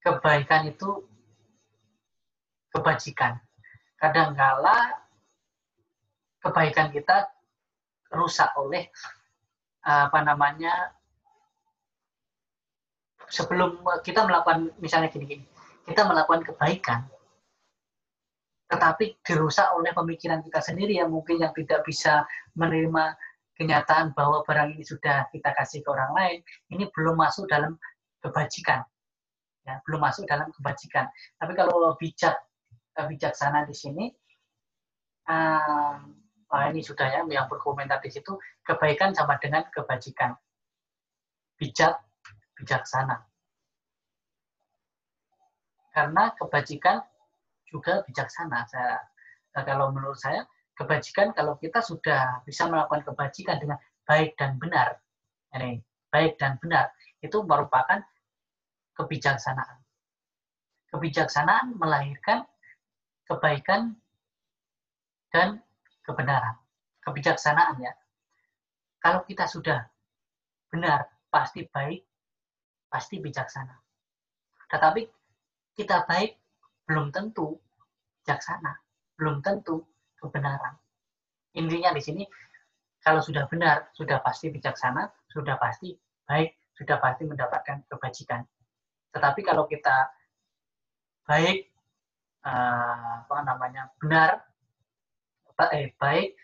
kebaikan 0.00 0.72
itu 0.72 1.04
kebajikan. 2.72 3.36
Kadangkala 4.00 4.96
kebaikan 6.40 6.88
kita 6.88 7.28
rusak 8.16 8.48
oleh 8.56 8.88
apa 9.84 10.24
namanya 10.24 10.96
sebelum 13.28 13.80
kita 14.04 14.24
melakukan 14.24 14.72
misalnya 14.76 15.08
gini-gini 15.08 15.44
kita 15.88 16.04
melakukan 16.04 16.44
kebaikan 16.44 17.08
tetapi 18.70 19.18
dirusak 19.26 19.66
oleh 19.74 19.90
pemikiran 19.90 20.46
kita 20.46 20.62
sendiri 20.62 21.02
yang 21.02 21.10
mungkin 21.10 21.42
yang 21.42 21.50
tidak 21.58 21.82
bisa 21.82 22.22
menerima 22.54 23.18
kenyataan 23.58 24.14
bahwa 24.14 24.46
barang 24.46 24.78
ini 24.78 24.86
sudah 24.86 25.26
kita 25.34 25.50
kasih 25.58 25.82
ke 25.82 25.88
orang 25.90 26.14
lain, 26.14 26.38
ini 26.70 26.86
belum 26.94 27.18
masuk 27.18 27.50
dalam 27.50 27.74
kebajikan. 28.22 28.86
Ya, 29.66 29.82
belum 29.84 30.00
masuk 30.00 30.24
dalam 30.24 30.48
kebajikan. 30.54 31.10
Tapi 31.36 31.52
kalau 31.58 31.98
bijak 31.98 32.38
eh, 32.96 33.06
bijaksana 33.10 33.66
di 33.66 33.74
sini, 33.76 34.06
uh, 35.28 36.00
ini 36.70 36.80
sudah 36.80 37.10
ya 37.10 37.20
yang 37.26 37.46
berkomentar 37.50 37.98
di 38.00 38.08
situ, 38.08 38.38
kebaikan 38.64 39.12
sama 39.12 39.36
dengan 39.42 39.66
kebajikan. 39.68 40.32
Bijak, 41.60 42.00
bijaksana. 42.56 43.26
Karena 45.90 46.32
kebajikan 46.38 47.02
juga 47.70 48.02
bijaksana. 48.04 48.66
Saya, 48.66 48.98
nah, 49.54 49.62
kalau 49.64 49.94
menurut 49.94 50.18
saya, 50.18 50.44
kebajikan 50.74 51.30
kalau 51.32 51.56
kita 51.56 51.80
sudah 51.80 52.42
bisa 52.44 52.66
melakukan 52.66 53.06
kebajikan 53.06 53.56
dengan 53.62 53.78
baik 54.04 54.34
dan 54.36 54.58
benar, 54.58 54.98
ini 55.54 55.80
baik 56.10 56.36
dan 56.36 56.58
benar, 56.58 56.90
itu 57.22 57.38
merupakan 57.46 58.02
kebijaksanaan. 58.98 59.78
Kebijaksanaan 60.90 61.78
melahirkan 61.78 62.42
kebaikan 63.30 63.94
dan 65.30 65.62
kebenaran. 66.02 66.58
Kebijaksanaan 67.06 67.78
ya. 67.78 67.94
Kalau 68.98 69.22
kita 69.24 69.46
sudah 69.46 69.86
benar, 70.68 71.06
pasti 71.30 71.64
baik, 71.70 72.02
pasti 72.90 73.22
bijaksana. 73.22 73.78
Tetapi 74.66 75.02
kita 75.78 76.04
baik 76.10 76.39
belum 76.90 77.14
tentu 77.14 77.54
bijaksana, 78.26 78.74
belum 79.14 79.38
tentu 79.46 79.86
kebenaran. 80.18 80.74
Intinya 81.54 81.94
di 81.94 82.02
sini, 82.02 82.26
kalau 82.98 83.22
sudah 83.22 83.46
benar, 83.46 83.94
sudah 83.94 84.18
pasti 84.18 84.50
bijaksana, 84.50 85.06
sudah 85.30 85.54
pasti 85.54 85.94
baik, 86.26 86.50
sudah 86.74 86.98
pasti 86.98 87.30
mendapatkan 87.30 87.86
kebajikan. 87.86 88.42
Tetapi 89.14 89.40
kalau 89.46 89.70
kita 89.70 90.10
baik, 91.30 91.70
uh, 92.42 93.22
apa 93.22 93.38
namanya, 93.46 93.86
benar, 94.02 94.42
eh, 95.70 95.94
baik, 95.94 96.34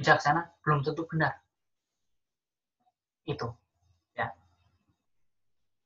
bijaksana, 0.00 0.48
belum 0.64 0.80
tentu 0.80 1.04
benar. 1.12 1.36
Itu, 3.28 3.52
ya. 4.16 4.32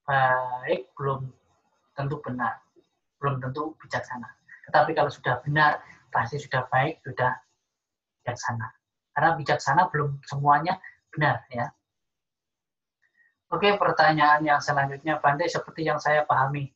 Baik, 0.06 0.94
belum 0.94 1.34
tentu 1.98 2.22
benar, 2.22 2.63
belum 3.24 3.40
tentu 3.40 3.72
bijaksana. 3.80 4.28
Tetapi 4.68 4.92
kalau 4.92 5.08
sudah 5.08 5.40
benar, 5.40 5.80
pasti 6.12 6.36
sudah 6.36 6.68
baik, 6.68 7.00
sudah 7.00 7.32
bijaksana. 8.20 8.68
Karena 9.16 9.32
bijaksana 9.40 9.88
belum 9.88 10.20
semuanya 10.28 10.76
benar 11.08 11.48
ya. 11.48 11.72
Oke, 13.48 13.80
pertanyaan 13.80 14.44
yang 14.44 14.60
selanjutnya, 14.60 15.24
Pandai, 15.24 15.48
seperti 15.48 15.88
yang 15.88 15.96
saya 15.96 16.28
pahami, 16.28 16.68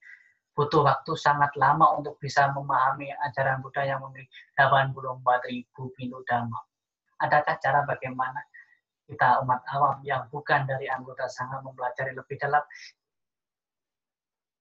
butuh 0.57 0.89
waktu 0.89 1.13
sangat 1.21 1.53
lama 1.61 2.01
untuk 2.01 2.17
bisa 2.17 2.49
memahami 2.57 3.13
ajaran 3.29 3.61
Buddha 3.61 3.85
yang 3.85 4.01
memiliki 4.09 4.33
84 4.57 5.53
ribu 5.53 5.93
pintu 5.93 6.25
dhamma. 6.25 6.65
Adakah 7.21 7.61
cara 7.61 7.85
bagaimana 7.85 8.41
kita 9.05 9.45
umat 9.45 9.61
awam 9.75 10.01
yang 10.01 10.25
bukan 10.33 10.65
dari 10.65 10.89
anggota 10.89 11.29
sangha 11.29 11.61
mempelajari 11.61 12.17
lebih 12.17 12.37
dalam 12.41 12.63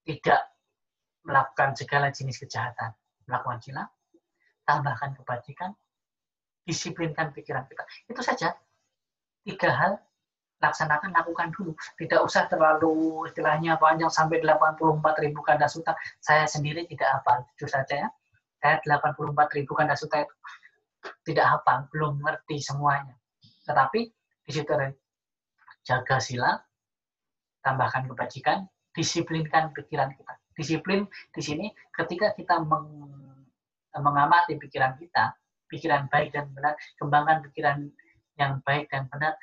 tidak 0.08 0.57
melakukan 1.28 1.76
segala 1.76 2.08
jenis 2.08 2.40
kejahatan, 2.40 2.96
melakukan 3.28 3.60
silap, 3.60 3.92
tambahkan 4.64 5.12
kebajikan, 5.20 5.76
disiplinkan 6.64 7.36
pikiran 7.36 7.68
kita. 7.68 7.84
Itu 8.08 8.24
saja. 8.24 8.56
Tiga 9.44 9.72
hal 9.72 9.92
laksanakan, 10.64 11.12
lakukan 11.12 11.52
dulu. 11.52 11.76
Tidak 12.00 12.20
usah 12.24 12.48
terlalu 12.48 13.28
istilahnya 13.28 13.76
panjang 13.76 14.10
sampai 14.10 14.40
84 14.40 15.24
ribu 15.24 15.44
kanda 15.44 15.68
suta. 15.68 15.94
Saya 16.24 16.48
sendiri 16.48 16.88
tidak 16.88 17.20
hafal, 17.20 17.44
jujur 17.54 17.70
saja 17.72 18.08
ya. 18.08 18.10
Saya 18.64 18.80
84 18.84 19.56
ribu 19.60 19.76
kanda 19.76 19.94
suta 20.00 20.24
itu 20.24 20.36
tidak 21.24 21.46
hafal, 21.46 21.86
belum 21.94 22.24
ngerti 22.24 22.58
semuanya. 22.60 23.16
Tetapi 23.68 24.02
di 24.48 24.52
situ 24.52 24.72
jaga 25.88 26.18
sila, 26.20 26.60
tambahkan 27.64 28.08
kebajikan, 28.12 28.68
disiplinkan 28.92 29.72
pikiran 29.72 30.12
kita. 30.16 30.36
Disiplin 30.58 31.06
di 31.30 31.42
sini 31.46 31.70
ketika 31.94 32.34
kita 32.34 32.58
meng 32.66 33.14
mengamati 33.98 34.58
pikiran 34.58 34.98
kita, 34.98 35.34
pikiran 35.70 36.06
baik 36.10 36.34
dan 36.34 36.50
benar, 36.54 36.78
kembangkan 37.02 37.42
pikiran 37.50 37.90
yang 38.38 38.62
baik 38.62 38.90
dan 38.94 39.10
benar, 39.10 39.34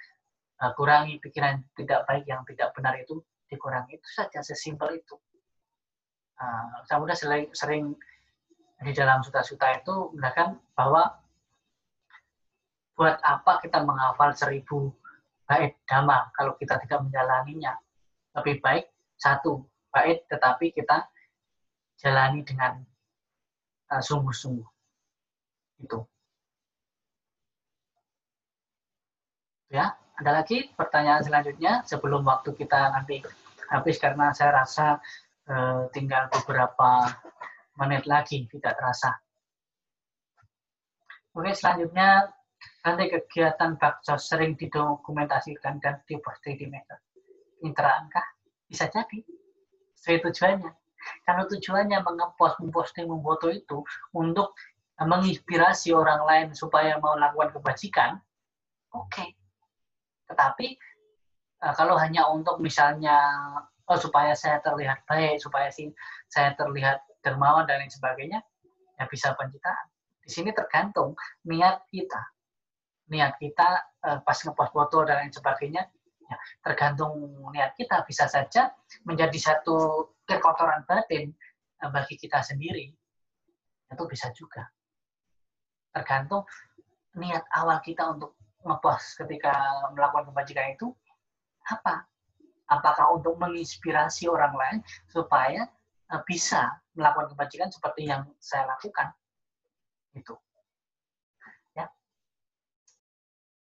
uh, 0.62 0.70
kurangi 0.78 1.18
pikiran 1.18 1.62
tidak 1.74 2.06
baik 2.06 2.22
yang 2.26 2.46
tidak 2.46 2.70
benar 2.74 2.94
itu 2.98 3.18
dikurangi. 3.50 3.98
Itu 3.98 4.08
saja, 4.14 4.40
sesimpel 4.46 5.02
itu. 5.02 5.18
Uh, 6.38 6.82
saya 6.86 6.98
mudah 7.02 7.18
sering, 7.18 7.50
sering 7.54 7.94
di 8.82 8.92
dalam 8.94 9.22
suta-suta 9.22 9.74
itu 9.74 10.14
mengatakan 10.14 10.58
bahwa 10.74 11.18
buat 12.94 13.18
apa 13.26 13.58
kita 13.58 13.82
menghafal 13.82 14.30
seribu 14.38 14.94
bait 15.50 15.78
dhamma 15.86 16.30
kalau 16.34 16.54
kita 16.58 16.78
tidak 16.86 17.02
menjalaninya. 17.02 17.74
Lebih 18.34 18.58
baik 18.62 18.90
satu 19.18 19.62
bait 19.94 20.26
tetapi 20.26 20.74
kita 20.74 21.06
jalani 22.02 22.42
dengan 22.42 22.82
Eh, 23.94 24.02
sungguh-sungguh. 24.02 24.68
Itu. 25.84 25.98
Ya, 29.70 29.94
ada 30.18 30.30
lagi 30.42 30.70
pertanyaan 30.78 31.22
selanjutnya 31.22 31.82
sebelum 31.86 32.22
waktu 32.26 32.54
kita 32.54 32.94
nanti 32.94 33.22
habis 33.70 33.98
karena 33.98 34.30
saya 34.30 34.62
rasa 34.62 35.02
uh, 35.50 35.90
tinggal 35.90 36.30
beberapa 36.30 37.10
menit 37.82 38.06
lagi 38.06 38.46
tidak 38.46 38.78
terasa. 38.78 39.18
Oke, 41.34 41.50
selanjutnya 41.58 42.30
nanti 42.86 43.10
kegiatan 43.10 43.74
bakso 43.74 44.14
sering 44.14 44.54
didokumentasikan 44.54 45.82
dan 45.82 45.98
diposting 46.06 46.54
di 46.54 46.70
media. 46.70 46.94
Interankah? 47.66 48.26
Bisa 48.70 48.86
jadi. 48.86 49.18
Sesuai 50.04 50.20
tujuannya. 50.28 50.72
Karena 51.24 51.48
tujuannya 51.48 51.98
mengepost, 52.04 52.60
memposting, 52.60 53.08
memfoto 53.08 53.48
itu 53.48 53.80
untuk 54.12 54.52
menginspirasi 55.00 55.96
orang 55.96 56.28
lain 56.28 56.46
supaya 56.52 57.00
mau 57.00 57.16
melakukan 57.16 57.56
kebajikan, 57.56 58.20
oke. 58.92 59.08
Okay. 59.08 59.32
Tetapi 60.28 60.66
eh, 61.64 61.74
kalau 61.74 61.96
hanya 61.96 62.28
untuk 62.28 62.60
misalnya 62.60 63.16
oh 63.88 63.96
supaya 63.96 64.36
saya 64.36 64.60
terlihat 64.60 65.08
baik, 65.08 65.40
supaya 65.40 65.72
sih 65.72 65.88
saya 66.28 66.52
terlihat 66.52 67.00
dermawan 67.24 67.64
dan 67.64 67.80
lain 67.80 67.92
sebagainya, 67.92 68.44
ya 69.00 69.04
bisa 69.08 69.32
pencitraan. 69.34 69.88
Di 70.20 70.28
sini 70.28 70.52
tergantung 70.52 71.16
niat 71.48 71.84
kita. 71.88 72.20
Niat 73.08 73.40
kita 73.40 73.68
eh, 74.04 74.18
pas 74.20 74.36
ngepost 74.36 74.72
foto 74.72 75.08
dan 75.08 75.24
lain 75.24 75.32
sebagainya, 75.32 75.82
ya, 75.88 76.03
tergantung 76.60 77.32
niat 77.52 77.74
kita 77.78 78.02
bisa 78.04 78.28
saja 78.28 78.72
menjadi 79.06 79.36
satu 79.36 80.08
kekotoran 80.24 80.84
batin 80.88 81.32
eh, 81.82 81.90
bagi 81.90 82.16
kita 82.16 82.40
sendiri 82.40 82.92
itu 83.92 84.04
bisa 84.10 84.32
juga. 84.34 84.66
Tergantung 85.94 86.42
niat 87.14 87.46
awal 87.54 87.78
kita 87.78 88.10
untuk 88.10 88.34
ngepost 88.66 89.22
ketika 89.22 89.54
melakukan 89.94 90.32
kebajikan 90.34 90.74
itu 90.74 90.88
apa? 91.70 92.08
Apakah 92.64 93.12
untuk 93.14 93.36
menginspirasi 93.36 94.26
orang 94.26 94.56
lain 94.56 94.78
supaya 95.06 95.68
eh, 96.10 96.22
bisa 96.26 96.80
melakukan 96.96 97.30
kebajikan 97.36 97.68
seperti 97.70 98.10
yang 98.10 98.26
saya 98.40 98.66
lakukan? 98.66 99.12
Itu. 100.16 100.34
Ya. 101.76 101.86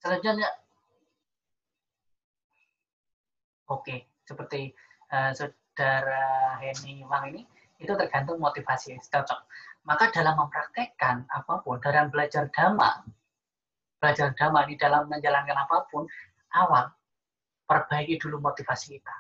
Selanjutnya 0.03 0.51
oke 3.71 3.97
seperti 4.27 4.75
uh, 5.13 5.31
saudara 5.33 6.59
Henny 6.59 7.07
Wang 7.07 7.31
ini 7.31 7.43
itu 7.81 7.93
tergantung 7.93 8.41
motivasi 8.41 8.97
cocok. 8.97 9.41
Maka 9.87 10.11
dalam 10.11 10.35
mempraktekkan 10.35 11.31
apa 11.31 11.63
pun, 11.63 11.79
dalam 11.79 12.11
belajar 12.11 12.51
dhamma, 12.51 13.07
belajar 14.03 14.35
dhamma 14.35 14.67
di 14.67 14.75
dalam 14.75 15.07
menjalankan 15.07 15.55
apa 15.55 15.87
pun, 15.87 16.11
awal 16.59 16.91
perbaiki 17.71 18.19
dulu 18.19 18.43
motivasi 18.43 18.99
kita. 18.99 19.15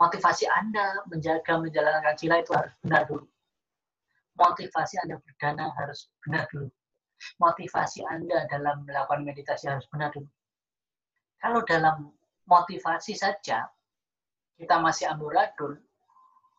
Motivasi 0.00 0.48
Anda 0.48 1.04
menjaga 1.06 1.60
menjalankan 1.60 2.16
sila 2.16 2.40
itu 2.40 2.50
harus 2.56 2.72
benar 2.82 3.04
dulu. 3.06 3.26
Motivasi 4.40 4.94
Anda 5.06 5.20
berdana 5.20 5.64
harus 5.76 6.08
benar 6.24 6.48
dulu. 6.48 6.66
Motivasi 7.36 8.00
Anda 8.08 8.48
dalam 8.48 8.88
melakukan 8.88 9.22
meditasi 9.22 9.68
harus 9.68 9.84
benar 9.92 10.08
dulu. 10.10 10.26
Kalau 11.38 11.60
dalam 11.68 12.10
motivasi 12.50 13.14
saja, 13.14 13.70
kita 14.58 14.76
masih 14.82 15.06
amburadul, 15.14 15.78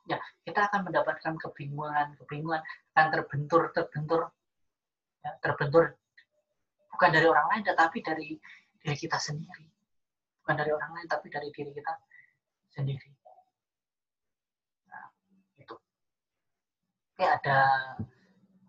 ya 0.08 0.18
kita 0.48 0.72
akan 0.72 0.88
mendapatkan 0.88 1.36
kebingungan, 1.36 2.16
kebingungan 2.24 2.64
akan 2.96 3.08
terbentur, 3.12 3.76
terbentur, 3.76 4.32
ya, 5.20 5.36
terbentur 5.44 6.00
bukan 7.02 7.18
dari 7.18 7.26
orang 7.26 7.48
lain, 7.50 7.64
tetapi 7.66 7.98
dari 8.06 8.38
diri 8.82 8.94
kita 8.98 9.18
sendiri. 9.18 9.66
Bukan 10.42 10.54
dari 10.54 10.70
orang 10.70 10.94
lain, 10.94 11.08
tapi 11.10 11.34
dari 11.34 11.50
diri 11.50 11.74
kita 11.74 11.94
sendiri. 12.74 13.10
Nah, 14.90 15.10
itu. 15.58 15.76
Oke, 17.14 17.26
ada 17.26 17.60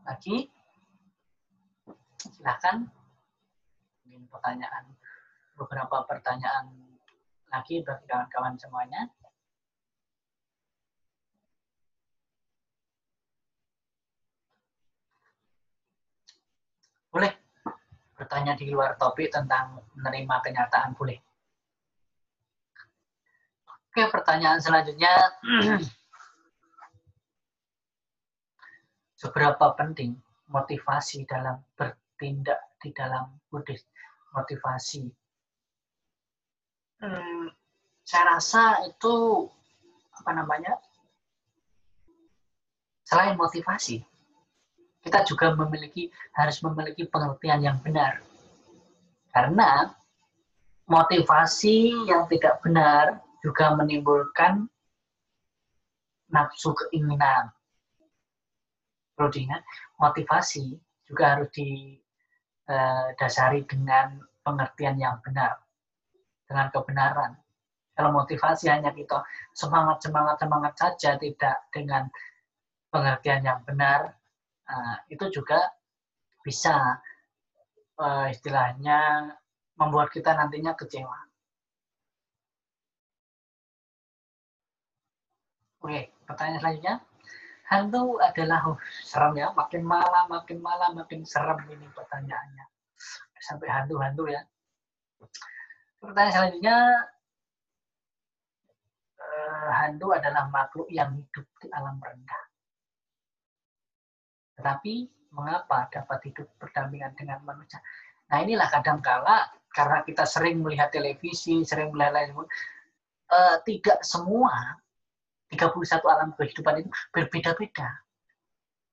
lagi? 0.04 0.48
Silahkan. 2.24 2.88
Mungkin 4.04 4.28
pertanyaan, 4.28 4.96
beberapa 5.56 6.04
pertanyaan 6.08 6.91
lagi 7.52 7.84
bagi 7.84 8.08
kawan-kawan 8.08 8.56
semuanya. 8.56 9.12
Boleh 17.12 17.36
bertanya 18.16 18.56
di 18.56 18.72
luar 18.72 18.96
topik 18.96 19.28
tentang 19.28 19.84
menerima 20.00 20.40
kenyataan, 20.40 20.96
boleh. 20.96 21.20
Oke, 23.92 24.08
pertanyaan 24.08 24.56
selanjutnya. 24.56 25.12
Seberapa 29.20 29.76
penting 29.76 30.16
motivasi 30.48 31.28
dalam 31.28 31.60
bertindak 31.76 32.80
di 32.80 32.96
dalam 32.96 33.36
Buddhis? 33.52 33.84
Motivasi. 34.32 35.21
Hmm, 37.02 37.50
saya 38.06 38.38
rasa 38.38 38.86
itu 38.86 39.14
apa 40.14 40.30
namanya? 40.38 40.78
Selain 43.02 43.34
motivasi, 43.34 44.06
kita 45.02 45.26
juga 45.26 45.50
memiliki 45.58 46.14
harus 46.30 46.62
memiliki 46.62 47.10
pengertian 47.10 47.58
yang 47.58 47.82
benar. 47.82 48.22
Karena 49.34 49.90
motivasi 50.86 52.06
yang 52.06 52.30
tidak 52.30 52.62
benar 52.62 53.18
juga 53.42 53.74
menimbulkan 53.74 54.70
nafsu 56.30 56.70
keinginan. 56.86 57.50
Perlu 59.18 59.34
diingat, 59.34 59.66
motivasi 59.98 60.78
juga 61.10 61.34
harus 61.34 61.50
didasari 61.50 63.66
dengan 63.66 64.22
pengertian 64.46 65.02
yang 65.02 65.18
benar, 65.26 65.58
dengan 66.52 66.68
kebenaran. 66.68 67.32
Kalau 67.96 68.12
motivasi 68.12 68.68
hanya 68.68 68.92
kita 68.92 69.24
semangat, 69.56 70.04
semangat, 70.04 70.36
semangat 70.36 70.74
saja, 70.76 71.16
tidak 71.16 71.56
dengan 71.72 72.08
pengertian 72.92 73.44
yang 73.44 73.60
benar, 73.64 74.16
Nah, 74.72 75.04
itu 75.12 75.28
juga 75.28 75.60
bisa 76.40 76.96
uh, 78.00 78.26
istilahnya 78.32 79.30
membuat 79.76 80.08
kita 80.08 80.32
nantinya 80.32 80.72
kecewa. 80.72 81.18
Oke, 85.84 86.14
pertanyaan 86.24 86.60
selanjutnya. 86.62 86.96
Hantu 87.68 88.20
adalah 88.20 88.60
oh, 88.68 88.78
serem 89.04 89.44
ya, 89.44 89.48
makin 89.52 89.82
malam, 89.84 90.24
makin 90.28 90.58
malam, 90.64 90.96
makin 90.96 91.20
serem 91.28 91.58
ini 91.68 91.84
pertanyaannya. 91.92 92.64
Sampai 93.42 93.68
hantu-hantu 93.68 94.30
ya. 94.30 94.40
Pertanyaan 96.02 96.34
selanjutnya, 96.34 96.78
uh, 99.22 99.70
hantu 99.70 100.10
adalah 100.18 100.50
makhluk 100.50 100.90
yang 100.90 101.14
hidup 101.14 101.46
di 101.62 101.70
alam 101.70 102.02
rendah. 102.02 102.42
Tetapi 104.58 104.94
mengapa 105.30 105.86
dapat 105.94 106.18
hidup 106.26 106.50
berdampingan 106.58 107.14
dengan 107.14 107.38
manusia? 107.46 107.78
Nah 108.34 108.42
inilah 108.42 108.66
kadang-kala 108.66 109.46
karena 109.70 110.02
kita 110.02 110.26
sering 110.26 110.58
melihat 110.58 110.90
televisi, 110.90 111.62
sering 111.62 111.94
melihat 111.94 112.18
lain 112.18 112.34
uh, 113.30 113.56
tidak 113.62 114.02
semua 114.02 114.82
31 115.54 115.86
alam 116.02 116.34
kehidupan 116.34 116.82
itu 116.82 116.90
berbeda-beda. 117.14 117.88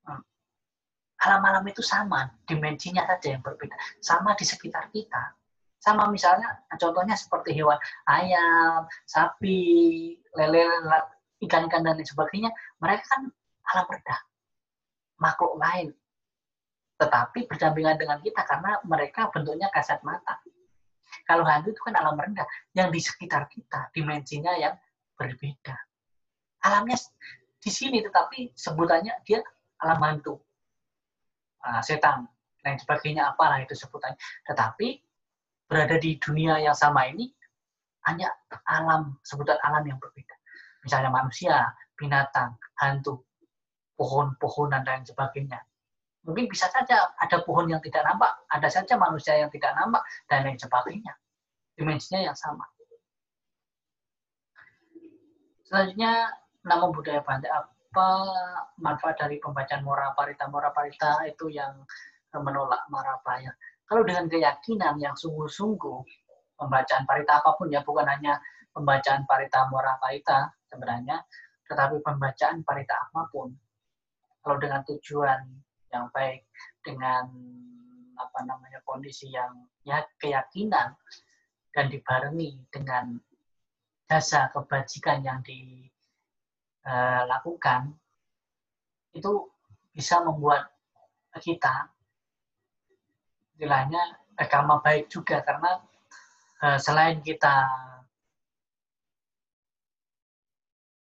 Hmm. 0.05 0.21
Alam-alam 1.25 1.65
itu 1.65 1.81
sama, 1.81 2.29
dimensinya 2.45 3.01
saja 3.09 3.33
yang 3.33 3.41
berbeda. 3.41 3.73
Sama 3.97 4.37
di 4.37 4.45
sekitar 4.45 4.93
kita. 4.93 5.38
Sama 5.79 6.11
misalnya, 6.11 6.59
contohnya 6.75 7.15
seperti 7.15 7.55
hewan 7.55 7.79
ayam, 8.11 8.83
sapi, 9.07 10.19
lele, 10.35 10.67
ikan-ikan, 11.39 11.87
dan 11.87 11.95
lain 11.95 12.03
sebagainya. 12.03 12.51
Mereka 12.83 13.03
kan 13.07 13.31
alam 13.71 13.87
rendah 13.87 14.19
makhluk 15.19 15.55
lain. 15.59 15.95
Tetapi 16.99 17.47
berdampingan 17.47 17.95
dengan 17.95 18.19
kita 18.19 18.43
karena 18.43 18.75
mereka 18.83 19.31
bentuknya 19.31 19.71
kasat 19.71 20.03
mata. 20.03 20.43
Kalau 21.23 21.47
hantu 21.47 21.71
itu 21.71 21.81
kan 21.83 21.95
alam 21.95 22.19
rendah, 22.19 22.45
yang 22.75 22.91
di 22.91 22.99
sekitar 22.99 23.47
kita, 23.47 23.87
dimensinya 23.95 24.51
yang 24.59 24.75
berbeda. 25.15 25.77
Alamnya 26.67 26.99
di 27.59 27.71
sini, 27.71 28.03
tetapi 28.03 28.51
sebutannya 28.51 29.15
dia 29.23 29.39
alam 29.79 29.99
hantu. 30.03 30.43
Nah, 31.63 31.79
setan, 31.83 32.27
lain 32.63 32.77
sebagainya, 32.79 33.31
apalah 33.31 33.63
itu 33.63 33.75
sebutannya. 33.75 34.19
Tetapi 34.43 34.87
berada 35.69 36.01
di 36.01 36.17
dunia 36.17 36.57
yang 36.57 36.73
sama 36.73 37.05
ini, 37.05 37.29
hanya 38.09 38.33
alam, 38.65 39.13
sebutan 39.21 39.61
alam 39.61 39.85
yang 39.85 40.01
berbeda. 40.01 40.33
Misalnya 40.81 41.13
manusia, 41.13 41.69
binatang, 41.93 42.57
hantu, 42.81 43.21
pohon-pohonan 43.93 44.81
dan 44.81 45.05
sebagainya. 45.05 45.61
Mungkin 46.25 46.49
bisa 46.49 46.67
saja 46.73 47.13
ada 47.15 47.37
pohon 47.45 47.69
yang 47.69 47.79
tidak 47.85 48.01
nampak, 48.01 48.33
ada 48.49 48.67
saja 48.67 48.97
manusia 48.97 49.37
yang 49.37 49.51
tidak 49.53 49.71
nampak, 49.77 50.01
dan 50.25 50.43
lain 50.47 50.57
sebagainya. 50.57 51.13
Dimensinya 51.77 52.31
yang 52.31 52.35
sama. 52.35 52.65
Selanjutnya, 55.69 56.33
nama 56.65 56.89
budaya 56.89 57.21
Bante, 57.21 57.45
apa 57.45 58.07
manfaat 58.81 59.21
dari 59.21 59.37
pembacaan 59.37 59.85
Mora 59.85 60.17
Parita? 60.17 60.49
Mora 60.49 60.73
Parita 60.73 61.21
itu 61.29 61.45
yang 61.53 61.85
menolak 62.33 62.89
Marapaya. 62.89 63.53
Kalau 63.89 64.05
dengan 64.05 64.29
keyakinan 64.29 65.01
yang 65.01 65.17
sungguh-sungguh, 65.17 65.97
pembacaan 66.61 67.09
Parita 67.09 67.41
apa 67.41 67.57
pun 67.57 67.73
ya, 67.73 67.81
bukan 67.81 68.05
hanya 68.05 68.37
pembacaan 68.69 69.25
Parita 69.25 69.65
Mora 69.73 69.97
Parita 69.97 70.45
sebenarnya, 70.69 71.17
tetapi 71.65 71.97
pembacaan 72.05 72.61
Parita 72.61 73.09
apa 73.09 73.25
pun, 73.33 73.49
kalau 74.45 74.61
dengan 74.61 74.85
tujuan 74.85 75.41
yang 75.89 76.05
baik 76.13 76.45
dengan 76.85 77.33
apa 78.19 78.39
namanya 78.45 78.77
kondisi 78.85 79.33
yang 79.33 79.65
ya 79.81 80.05
keyakinan 80.21 80.93
dan 81.73 81.85
dibarengi 81.89 82.61
dengan 82.69 83.17
jasa 84.05 84.53
kebajikan 84.53 85.25
yang 85.25 85.41
dilakukan 86.85 87.97
itu 89.17 89.49
bisa 89.89 90.21
membuat 90.21 90.69
kita 91.41 91.89
istilahnya 93.59 93.99
agama 94.39 94.79
baik 94.79 95.11
juga 95.11 95.43
karena 95.43 95.83
uh, 96.63 96.79
selain 96.79 97.19
kita 97.19 97.67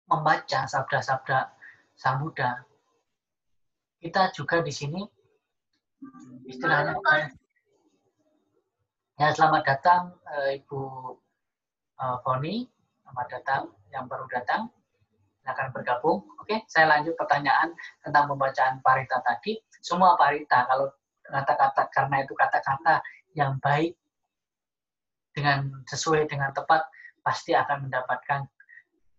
membaca 0.05 0.69
sabda-sabda 0.69 1.49
Sang 1.97 2.21
Buddha 2.21 2.62
kita 3.97 4.29
juga 4.29 4.62
di 4.62 4.69
sini 4.69 5.01
istilahnya 6.45 7.01
ya 9.17 9.34
selamat 9.34 9.65
datang 9.65 10.13
uh, 10.29 10.53
Ibu 10.53 10.81
uh, 11.97 12.17
Foni. 12.21 12.69
Selamat 13.01 13.27
datang 13.31 13.63
yang 13.89 14.05
baru 14.05 14.29
datang. 14.29 14.69
Akan 15.45 15.69
bergabung. 15.73 16.25
Oke 16.41 16.62
saya 16.69 16.89
lanjut 16.89 17.17
pertanyaan 17.17 17.73
tentang 18.05 18.29
pembacaan 18.29 18.81
parita 18.86 19.17
tadi. 19.25 19.58
Semua 19.81 20.13
parita 20.13 20.69
kalau 20.69 20.93
kata-kata 21.25 21.89
karena 21.89 22.21
itu 22.21 22.33
kata-kata 22.38 23.01
yang 23.33 23.57
baik 23.59 23.97
dengan 25.35 25.83
sesuai 25.83 26.29
dengan 26.31 26.55
tepat 26.55 26.88
pasti 27.19 27.51
akan 27.51 27.89
mendapatkan 27.89 28.47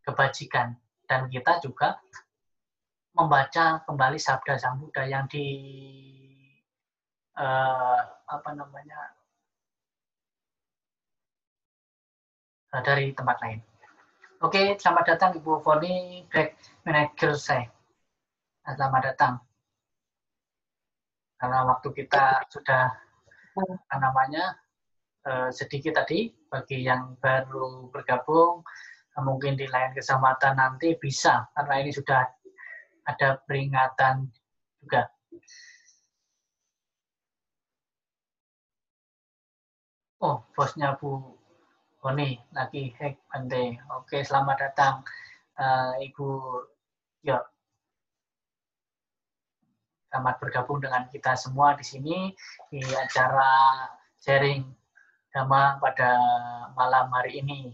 kebajikan 0.06 0.78
dan 1.04 1.26
kita 1.28 1.58
juga 1.60 1.98
membaca 3.16 3.82
kembali 3.84 4.18
sabda 4.20 4.54
Sang 4.60 4.78
Buddha 4.78 5.08
yang 5.08 5.24
di 5.26 5.46
uh, 7.36 8.00
apa 8.28 8.50
namanya 8.52 9.16
uh, 12.76 12.82
dari 12.84 13.12
tempat 13.16 13.36
lain. 13.40 13.60
Oke, 14.44 14.76
selamat 14.76 15.16
datang 15.16 15.30
Ibu 15.40 15.64
Foni 15.64 16.28
Greg 16.28 16.60
Manager 16.84 17.32
saya. 17.40 17.72
Selamat 18.68 19.14
datang. 19.14 19.45
Karena 21.36 21.68
waktu 21.68 21.88
kita 21.92 22.48
sudah 22.48 22.92
namanya 23.96 24.56
uh, 25.28 25.48
sedikit 25.52 26.00
tadi 26.04 26.32
bagi 26.48 26.84
yang 26.84 27.16
baru 27.20 27.88
bergabung 27.92 28.64
mungkin 29.24 29.56
di 29.56 29.64
lain 29.64 29.96
kesempatan 29.96 30.60
nanti 30.60 30.92
bisa 31.00 31.48
karena 31.56 31.80
ini 31.80 31.88
sudah 31.88 32.20
ada 33.08 33.40
peringatan 33.48 34.28
juga. 34.82 35.08
Oh, 40.20 40.44
bosnya 40.52 40.96
Bu 41.00 41.36
Boni 42.00 42.36
lagi 42.52 42.92
hack. 42.96 43.20
Oke, 43.98 44.22
selamat 44.24 44.56
datang 44.58 44.94
uh, 45.58 45.96
Ibu 45.96 46.28
Yo. 47.24 47.55
Selamat 50.16 50.40
bergabung 50.40 50.80
dengan 50.80 51.04
kita 51.12 51.36
semua 51.36 51.76
di 51.76 51.84
sini 51.84 52.32
di 52.72 52.80
acara 52.80 53.84
sharing 54.16 54.64
Dhamma 55.28 55.76
pada 55.76 56.16
malam 56.72 57.12
hari 57.12 57.44
ini. 57.44 57.68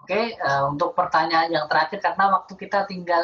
Oke, 0.00 0.40
uh, 0.40 0.72
untuk 0.72 0.96
pertanyaan 0.96 1.52
yang 1.52 1.68
terakhir 1.68 2.00
karena 2.00 2.32
waktu 2.32 2.56
kita 2.56 2.88
tinggal 2.88 3.20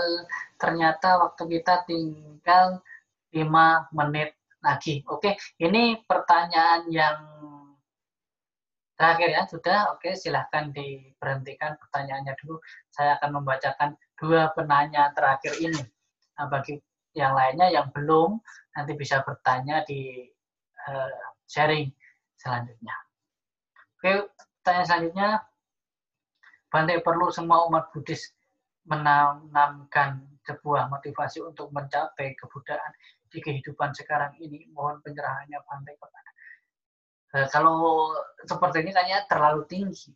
ternyata 0.60 1.16
waktu 1.16 1.48
kita 1.48 1.88
tinggal 1.88 2.84
5 3.32 3.96
menit 3.96 4.36
lagi. 4.60 5.00
Oke, 5.08 5.40
ini 5.56 5.96
pertanyaan 6.04 6.92
yang 6.92 7.24
terakhir 9.00 9.32
ya, 9.32 9.42
sudah. 9.48 9.96
Oke, 9.96 10.12
silahkan 10.12 10.68
diberhentikan 10.76 11.80
pertanyaannya 11.80 12.36
dulu. 12.36 12.60
Saya 12.92 13.16
akan 13.16 13.40
membacakan 13.40 13.96
dua 14.20 14.52
penanya 14.52 15.08
terakhir 15.16 15.56
ini. 15.56 16.03
Nah, 16.34 16.46
bagi 16.50 16.74
yang 17.14 17.34
lainnya 17.34 17.70
yang 17.70 17.88
belum, 17.94 18.42
nanti 18.74 18.92
bisa 18.98 19.22
bertanya 19.22 19.86
di 19.86 20.26
uh, 20.90 21.22
sharing 21.46 21.90
selanjutnya. 22.34 22.94
Oke, 23.98 24.28
pertanyaan 24.60 24.86
selanjutnya. 24.86 25.28
Bante 26.68 26.98
perlu 27.06 27.30
semua 27.30 27.70
umat 27.70 27.94
Buddhis 27.94 28.34
menanamkan 28.84 30.26
sebuah 30.44 30.90
motivasi 30.92 31.40
untuk 31.40 31.70
mencapai 31.72 32.36
kebudayaan 32.36 32.92
di 33.32 33.38
kehidupan 33.40 33.90
sekarang 33.96 34.36
ini 34.38 34.68
mohon 34.70 35.00
penyerahannya 35.02 35.58
pantai 35.66 35.98
kepada 35.98 36.30
uh, 37.34 37.46
kalau 37.50 37.76
seperti 38.46 38.86
ini 38.86 38.90
kayaknya 38.94 39.26
terlalu 39.26 39.66
tinggi 39.66 40.14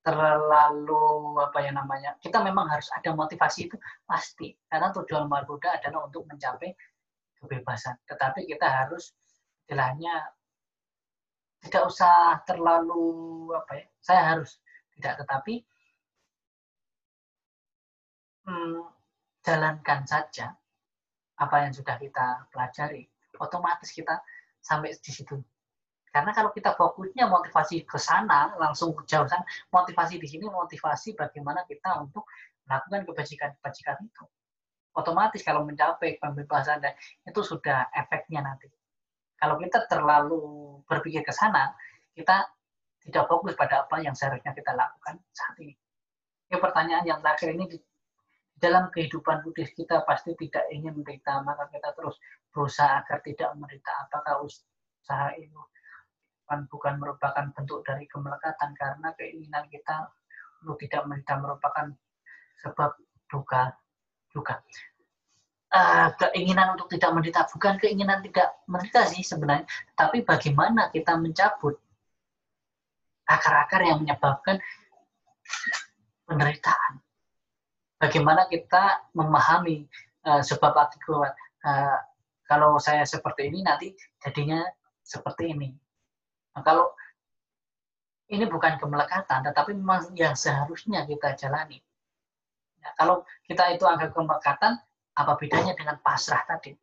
terlalu 0.00 1.36
apa 1.36 1.58
ya 1.60 1.76
namanya 1.76 2.16
kita 2.24 2.40
memang 2.40 2.66
harus 2.72 2.88
ada 2.96 3.12
motivasi 3.12 3.68
itu 3.68 3.76
pasti. 4.08 4.56
Karena 4.68 4.88
tujuan 4.96 5.28
Buddha 5.28 5.76
adalah 5.76 6.08
untuk 6.08 6.24
mencapai 6.24 6.72
kebebasan. 7.40 8.00
Tetapi 8.08 8.48
kita 8.48 8.66
harus 8.66 9.12
istilahnya 9.64 10.32
tidak 11.60 11.82
usah 11.92 12.40
terlalu 12.48 13.52
apa 13.52 13.72
ya 13.76 13.86
saya 14.00 14.22
harus 14.32 14.56
tidak 14.96 15.20
tetapi 15.20 15.60
hmm, 18.48 18.80
jalankan 19.44 20.00
saja 20.08 20.56
apa 21.40 21.56
yang 21.64 21.72
sudah 21.72 21.96
kita 21.96 22.44
pelajari, 22.52 23.08
otomatis 23.40 23.88
kita 23.96 24.20
sampai 24.60 24.92
di 24.92 25.10
situ. 25.12 25.40
Karena 26.10 26.34
kalau 26.34 26.50
kita 26.50 26.74
fokusnya 26.74 27.30
motivasi 27.30 27.86
ke 27.86 27.98
sana, 27.98 28.50
langsung 28.58 28.98
jauh 29.06 29.30
sana, 29.30 29.46
motivasi 29.70 30.18
di 30.18 30.26
sini 30.26 30.50
motivasi 30.50 31.14
bagaimana 31.14 31.62
kita 31.70 32.02
untuk 32.02 32.26
melakukan 32.66 33.06
kebajikan-kebajikan 33.06 33.96
itu. 34.02 34.24
Otomatis 34.90 35.46
kalau 35.46 35.62
mencapai 35.62 36.18
pembebasan 36.18 36.82
itu 37.22 37.40
sudah 37.46 37.86
efeknya 37.94 38.42
nanti. 38.42 38.66
Kalau 39.38 39.54
kita 39.62 39.86
terlalu 39.86 40.42
berpikir 40.90 41.22
ke 41.22 41.30
sana, 41.30 41.70
kita 42.10 42.50
tidak 43.06 43.30
fokus 43.30 43.54
pada 43.54 43.86
apa 43.86 44.02
yang 44.02 44.12
seharusnya 44.12 44.50
kita 44.50 44.74
lakukan 44.74 45.22
saat 45.30 45.54
ini. 45.62 45.78
Ini 46.50 46.58
pertanyaan 46.58 47.06
yang 47.06 47.22
terakhir 47.22 47.54
ini 47.54 47.70
dalam 48.58 48.90
kehidupan 48.90 49.46
Buddhis 49.46 49.72
kita 49.72 50.02
pasti 50.04 50.34
tidak 50.36 50.66
ingin 50.74 50.98
menderita, 50.98 51.40
maka 51.46 51.70
kita 51.70 51.94
terus 51.94 52.18
berusaha 52.50 53.00
agar 53.00 53.22
tidak 53.22 53.54
menderita. 53.56 53.94
Apakah 54.04 54.44
usaha 54.44 55.32
itu 55.38 55.56
kan 56.50 56.66
bukan 56.66 56.98
merupakan 56.98 57.46
bentuk 57.54 57.86
dari 57.86 58.10
kemelekatan 58.10 58.74
karena 58.74 59.14
keinginan 59.14 59.70
kita 59.70 60.10
untuk 60.66 60.82
tidak 60.82 61.06
menderita 61.06 61.38
merupakan 61.38 61.86
sebab 62.58 62.90
duka 63.30 63.70
juga. 64.34 64.58
Uh, 65.70 66.10
keinginan 66.18 66.74
untuk 66.74 66.90
tidak 66.90 67.14
menderita 67.14 67.46
bukan 67.54 67.78
keinginan 67.78 68.18
tidak 68.26 68.58
menderita 68.66 69.06
sih 69.06 69.22
sebenarnya, 69.22 69.70
tapi 69.94 70.26
bagaimana 70.26 70.90
kita 70.90 71.14
mencabut 71.14 71.78
akar-akar 73.30 73.86
yang 73.86 74.02
menyebabkan 74.02 74.58
penderitaan 76.26 76.98
bagaimana 78.00 78.48
kita 78.48 79.04
memahami 79.12 79.84
uh, 80.24 80.40
sebab 80.40 80.72
akibat. 80.72 81.36
Uh, 81.60 82.00
kalau 82.48 82.80
saya 82.82 83.06
seperti 83.06 83.46
ini 83.46 83.62
nanti 83.62 83.94
jadinya 84.18 84.64
seperti 85.04 85.54
ini. 85.54 85.70
Nah, 86.60 86.68
kalau 86.68 86.92
ini 88.28 88.44
bukan 88.44 88.76
kemelekatan, 88.76 89.48
tetapi 89.48 89.72
memang 89.72 90.12
yang 90.12 90.36
seharusnya 90.36 91.08
kita 91.08 91.32
jalani. 91.40 91.80
Nah, 92.84 92.92
kalau 93.00 93.24
kita 93.48 93.72
itu 93.72 93.88
anggap 93.88 94.12
kemelekatan, 94.12 94.76
apa 95.16 95.32
bedanya 95.40 95.72
dengan 95.72 95.96
pasrah 96.04 96.44
tadi? 96.44 96.76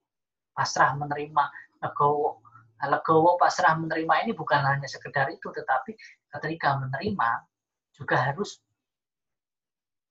Pasrah 0.49 0.97
menerima, 0.97 1.43
legowo. 1.77 2.41
Nah, 2.81 2.89
legowo 2.89 3.37
pasrah 3.37 3.77
menerima 3.77 4.25
ini 4.25 4.31
bukan 4.33 4.65
hanya 4.65 4.89
sekedar 4.89 5.29
itu, 5.29 5.53
tetapi 5.53 5.93
ketika 6.33 6.81
menerima 6.81 7.45
juga 7.93 8.17
harus 8.17 8.57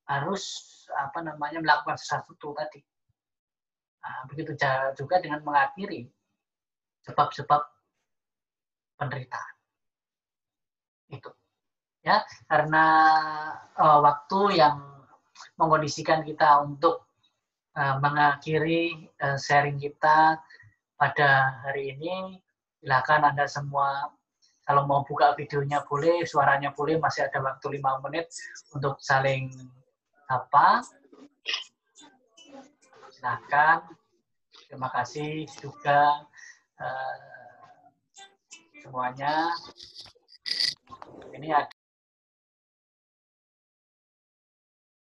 harus 0.07 0.63
apa 0.95 1.27
namanya 1.27 1.59
melakukan 1.59 1.99
sesuatu 1.99 2.55
tadi. 2.55 2.79
Nah, 3.99 4.31
begitu 4.31 4.55
juga 4.95 5.19
dengan 5.19 5.43
mengakhiri 5.43 6.07
sebab-sebab 7.03 7.67
penderitaan. 9.03 9.56
Itu. 11.11 11.31
Ya, 12.07 12.23
karena 12.47 12.87
uh, 13.75 13.99
waktu 13.99 14.63
yang 14.63 14.79
mengkondisikan 15.59 16.23
kita 16.23 16.63
untuk 16.63 17.07
uh, 17.75 17.99
mengakhiri 17.99 19.11
uh, 19.19 19.35
sharing 19.35 19.77
kita 19.83 20.39
pada 20.95 21.61
hari 21.67 21.99
ini, 21.99 22.39
silakan 22.79 23.35
Anda 23.35 23.51
semua 23.51 24.15
kalau 24.67 24.83
mau 24.83 25.07
buka 25.07 25.39
videonya 25.39 25.87
boleh, 25.87 26.27
suaranya 26.27 26.75
boleh, 26.75 26.99
masih 26.99 27.31
ada 27.31 27.39
waktu 27.39 27.79
lima 27.79 28.03
menit 28.03 28.27
untuk 28.75 28.99
saling 28.99 29.47
apa? 30.27 30.83
Silahkan. 33.15 33.87
Terima 34.67 34.91
kasih 34.91 35.47
juga 35.63 36.27
uh, 36.83 37.17
semuanya. 38.83 39.55
Ini 41.37 41.49
ada 41.53 41.76